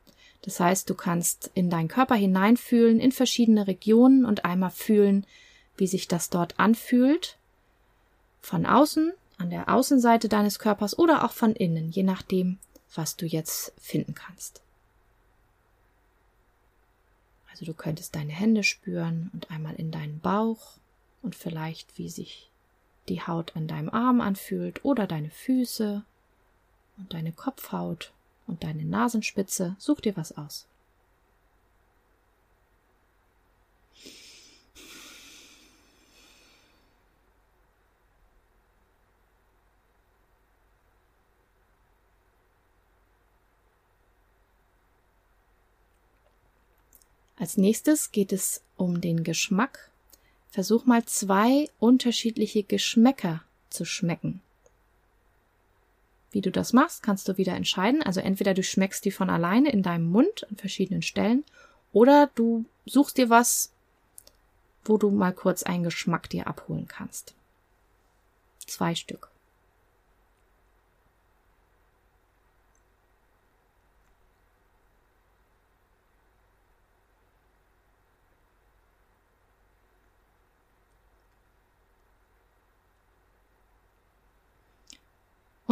Das 0.42 0.60
heißt, 0.60 0.88
du 0.88 0.94
kannst 0.94 1.50
in 1.54 1.68
deinen 1.68 1.88
Körper 1.88 2.14
hineinfühlen, 2.14 3.00
in 3.00 3.10
verschiedene 3.10 3.66
Regionen 3.66 4.24
und 4.24 4.44
einmal 4.44 4.70
fühlen, 4.70 5.26
wie 5.76 5.88
sich 5.88 6.06
das 6.06 6.30
dort 6.30 6.60
anfühlt. 6.60 7.36
Von 8.42 8.64
außen, 8.64 9.12
an 9.38 9.50
der 9.50 9.68
Außenseite 9.74 10.28
deines 10.28 10.60
Körpers 10.60 10.96
oder 10.96 11.24
auch 11.24 11.32
von 11.32 11.56
innen, 11.56 11.90
je 11.90 12.04
nachdem, 12.04 12.58
was 12.94 13.16
du 13.16 13.26
jetzt 13.26 13.72
finden 13.76 14.14
kannst. 14.14 14.62
Also 17.50 17.64
du 17.64 17.74
könntest 17.74 18.14
deine 18.14 18.32
Hände 18.32 18.62
spüren 18.62 19.32
und 19.34 19.50
einmal 19.50 19.74
in 19.74 19.90
deinen 19.90 20.20
Bauch 20.20 20.74
und 21.22 21.34
vielleicht, 21.34 21.98
wie 21.98 22.08
sich 22.08 22.51
die 23.08 23.22
Haut 23.22 23.56
an 23.56 23.66
deinem 23.66 23.90
Arm 23.90 24.20
anfühlt 24.20 24.84
oder 24.84 25.06
deine 25.06 25.30
Füße 25.30 26.02
und 26.98 27.12
deine 27.12 27.32
Kopfhaut 27.32 28.12
und 28.46 28.64
deine 28.64 28.84
Nasenspitze. 28.84 29.76
Such 29.78 30.00
dir 30.00 30.16
was 30.16 30.36
aus. 30.36 30.66
Als 47.42 47.56
nächstes 47.56 48.12
geht 48.12 48.32
es 48.32 48.62
um 48.76 49.00
den 49.00 49.24
Geschmack 49.24 49.91
Versuch 50.52 50.84
mal 50.84 51.02
zwei 51.06 51.70
unterschiedliche 51.78 52.62
Geschmäcker 52.62 53.42
zu 53.70 53.86
schmecken. 53.86 54.42
Wie 56.30 56.42
du 56.42 56.50
das 56.50 56.74
machst, 56.74 57.02
kannst 57.02 57.26
du 57.26 57.38
wieder 57.38 57.54
entscheiden. 57.54 58.02
Also 58.02 58.20
entweder 58.20 58.52
du 58.52 58.62
schmeckst 58.62 59.06
die 59.06 59.12
von 59.12 59.30
alleine 59.30 59.72
in 59.72 59.82
deinem 59.82 60.10
Mund 60.10 60.46
an 60.50 60.56
verschiedenen 60.56 61.00
Stellen 61.00 61.42
oder 61.90 62.30
du 62.34 62.66
suchst 62.84 63.16
dir 63.16 63.30
was, 63.30 63.72
wo 64.84 64.98
du 64.98 65.10
mal 65.10 65.32
kurz 65.32 65.62
einen 65.62 65.84
Geschmack 65.84 66.28
dir 66.28 66.46
abholen 66.46 66.86
kannst. 66.86 67.34
Zwei 68.58 68.94
Stück. 68.94 69.31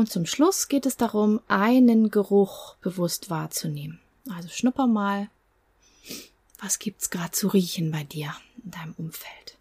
Und 0.00 0.10
zum 0.10 0.24
Schluss 0.24 0.68
geht 0.68 0.86
es 0.86 0.96
darum, 0.96 1.40
einen 1.46 2.10
Geruch 2.10 2.76
bewusst 2.76 3.28
wahrzunehmen. 3.28 4.00
Also 4.34 4.48
schnupper 4.48 4.86
mal, 4.86 5.28
was 6.58 6.78
gibt's 6.78 7.10
gerade 7.10 7.32
zu 7.32 7.48
riechen 7.48 7.90
bei 7.90 8.04
dir 8.04 8.34
in 8.64 8.70
deinem 8.70 8.94
Umfeld? 8.96 9.58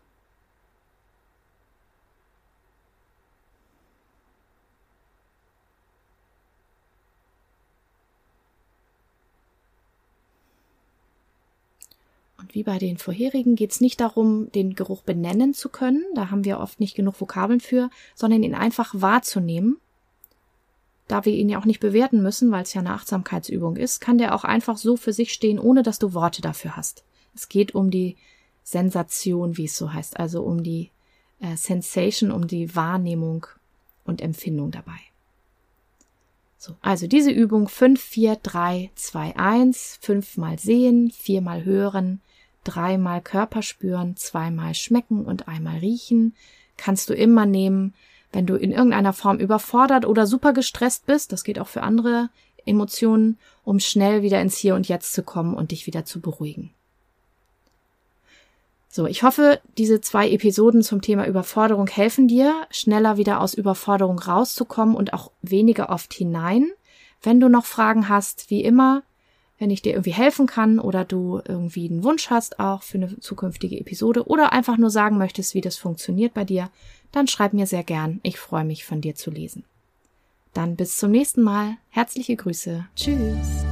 Und 12.37 12.55
wie 12.55 12.63
bei 12.63 12.77
den 12.77 12.97
vorherigen 12.97 13.57
geht 13.57 13.71
es 13.71 13.81
nicht 13.81 13.99
darum, 13.99 14.49
den 14.53 14.73
Geruch 14.73 15.01
benennen 15.01 15.53
zu 15.53 15.67
können, 15.67 16.05
da 16.15 16.31
haben 16.31 16.45
wir 16.45 16.61
oft 16.61 16.79
nicht 16.79 16.95
genug 16.95 17.19
Vokabeln 17.19 17.59
für, 17.59 17.89
sondern 18.15 18.41
ihn 18.41 18.55
einfach 18.55 18.93
wahrzunehmen 18.95 19.81
da 21.09 21.25
wir 21.25 21.33
ihn 21.33 21.49
ja 21.49 21.59
auch 21.59 21.65
nicht 21.65 21.79
bewerten 21.79 22.21
müssen, 22.21 22.51
weil 22.51 22.63
es 22.63 22.73
ja 22.73 22.81
eine 22.81 22.93
Achtsamkeitsübung 22.93 23.75
ist, 23.75 23.99
kann 23.99 24.19
der 24.19 24.35
auch 24.35 24.43
einfach 24.43 24.77
so 24.77 24.95
für 24.95 25.11
sich 25.11 25.33
stehen, 25.33 25.59
ohne 25.59 25.83
dass 25.83 25.99
du 25.99 26.13
Worte 26.13 26.41
dafür 26.41 26.77
hast. 26.77 27.03
Es 27.35 27.49
geht 27.49 27.73
um 27.73 27.89
die 27.89 28.15
Sensation, 28.63 29.57
wie 29.57 29.65
es 29.65 29.75
so 29.75 29.91
heißt, 29.91 30.19
also 30.19 30.43
um 30.43 30.63
die 30.63 30.91
äh, 31.41 31.55
Sensation, 31.55 32.31
um 32.31 32.47
die 32.47 32.75
Wahrnehmung 32.75 33.47
und 34.05 34.21
Empfindung 34.21 34.69
dabei. 34.69 34.99
So, 36.59 36.75
also 36.81 37.07
diese 37.07 37.31
Übung 37.31 37.67
5, 37.67 37.99
4, 37.99 38.35
3, 38.43 38.91
2, 38.93 39.35
1, 39.35 39.97
fünfmal 40.01 40.59
sehen, 40.59 41.09
viermal 41.09 41.65
hören, 41.65 42.21
dreimal 42.63 43.21
Körper 43.21 43.63
spüren, 43.63 44.15
zweimal 44.15 44.75
schmecken 44.75 45.25
und 45.25 45.47
einmal 45.47 45.79
riechen, 45.79 46.35
kannst 46.77 47.09
du 47.09 47.15
immer 47.15 47.47
nehmen, 47.47 47.95
wenn 48.31 48.45
du 48.45 48.55
in 48.55 48.71
irgendeiner 48.71 49.13
Form 49.13 49.37
überfordert 49.37 50.05
oder 50.05 50.27
super 50.27 50.53
gestresst 50.53 51.05
bist, 51.05 51.31
das 51.31 51.43
geht 51.43 51.59
auch 51.59 51.67
für 51.67 51.83
andere 51.83 52.29
Emotionen, 52.65 53.37
um 53.63 53.79
schnell 53.79 54.21
wieder 54.21 54.41
ins 54.41 54.57
Hier 54.57 54.75
und 54.75 54.87
Jetzt 54.87 55.13
zu 55.13 55.23
kommen 55.23 55.55
und 55.55 55.71
dich 55.71 55.87
wieder 55.87 56.05
zu 56.05 56.21
beruhigen. 56.21 56.71
So, 58.91 59.05
ich 59.05 59.21
hoffe, 59.21 59.61
diese 59.77 60.01
zwei 60.01 60.29
Episoden 60.31 60.81
zum 60.81 61.01
Thema 61.01 61.27
Überforderung 61.27 61.87
helfen 61.87 62.27
dir, 62.27 62.65
schneller 62.71 63.17
wieder 63.17 63.39
aus 63.39 63.53
Überforderung 63.53 64.17
rauszukommen 64.17 64.95
und 64.95 65.13
auch 65.13 65.31
weniger 65.43 65.89
oft 65.89 66.13
hinein. 66.13 66.71
Wenn 67.21 67.39
du 67.39 67.49
noch 67.49 67.65
Fragen 67.65 68.09
hast, 68.09 68.49
wie 68.49 68.63
immer, 68.63 69.03
wenn 69.59 69.69
ich 69.69 69.81
dir 69.81 69.91
irgendwie 69.91 70.13
helfen 70.13 70.47
kann 70.47 70.79
oder 70.79 71.05
du 71.05 71.41
irgendwie 71.45 71.89
einen 71.89 72.03
Wunsch 72.03 72.29
hast 72.29 72.59
auch 72.59 72.81
für 72.81 72.97
eine 72.97 73.19
zukünftige 73.19 73.79
Episode 73.79 74.25
oder 74.25 74.53
einfach 74.53 74.77
nur 74.77 74.89
sagen 74.89 75.17
möchtest, 75.17 75.53
wie 75.53 75.61
das 75.61 75.77
funktioniert 75.77 76.33
bei 76.33 76.45
dir, 76.45 76.69
dann 77.11 77.27
schreib 77.27 77.53
mir 77.53 77.67
sehr 77.67 77.83
gern. 77.83 78.19
Ich 78.23 78.39
freue 78.39 78.65
mich 78.65 78.85
von 78.85 79.01
dir 79.01 79.15
zu 79.15 79.29
lesen. 79.29 79.65
Dann 80.53 80.75
bis 80.75 80.97
zum 80.97 81.11
nächsten 81.11 81.43
Mal. 81.43 81.77
Herzliche 81.89 82.35
Grüße. 82.35 82.87
Tschüss. 82.95 83.65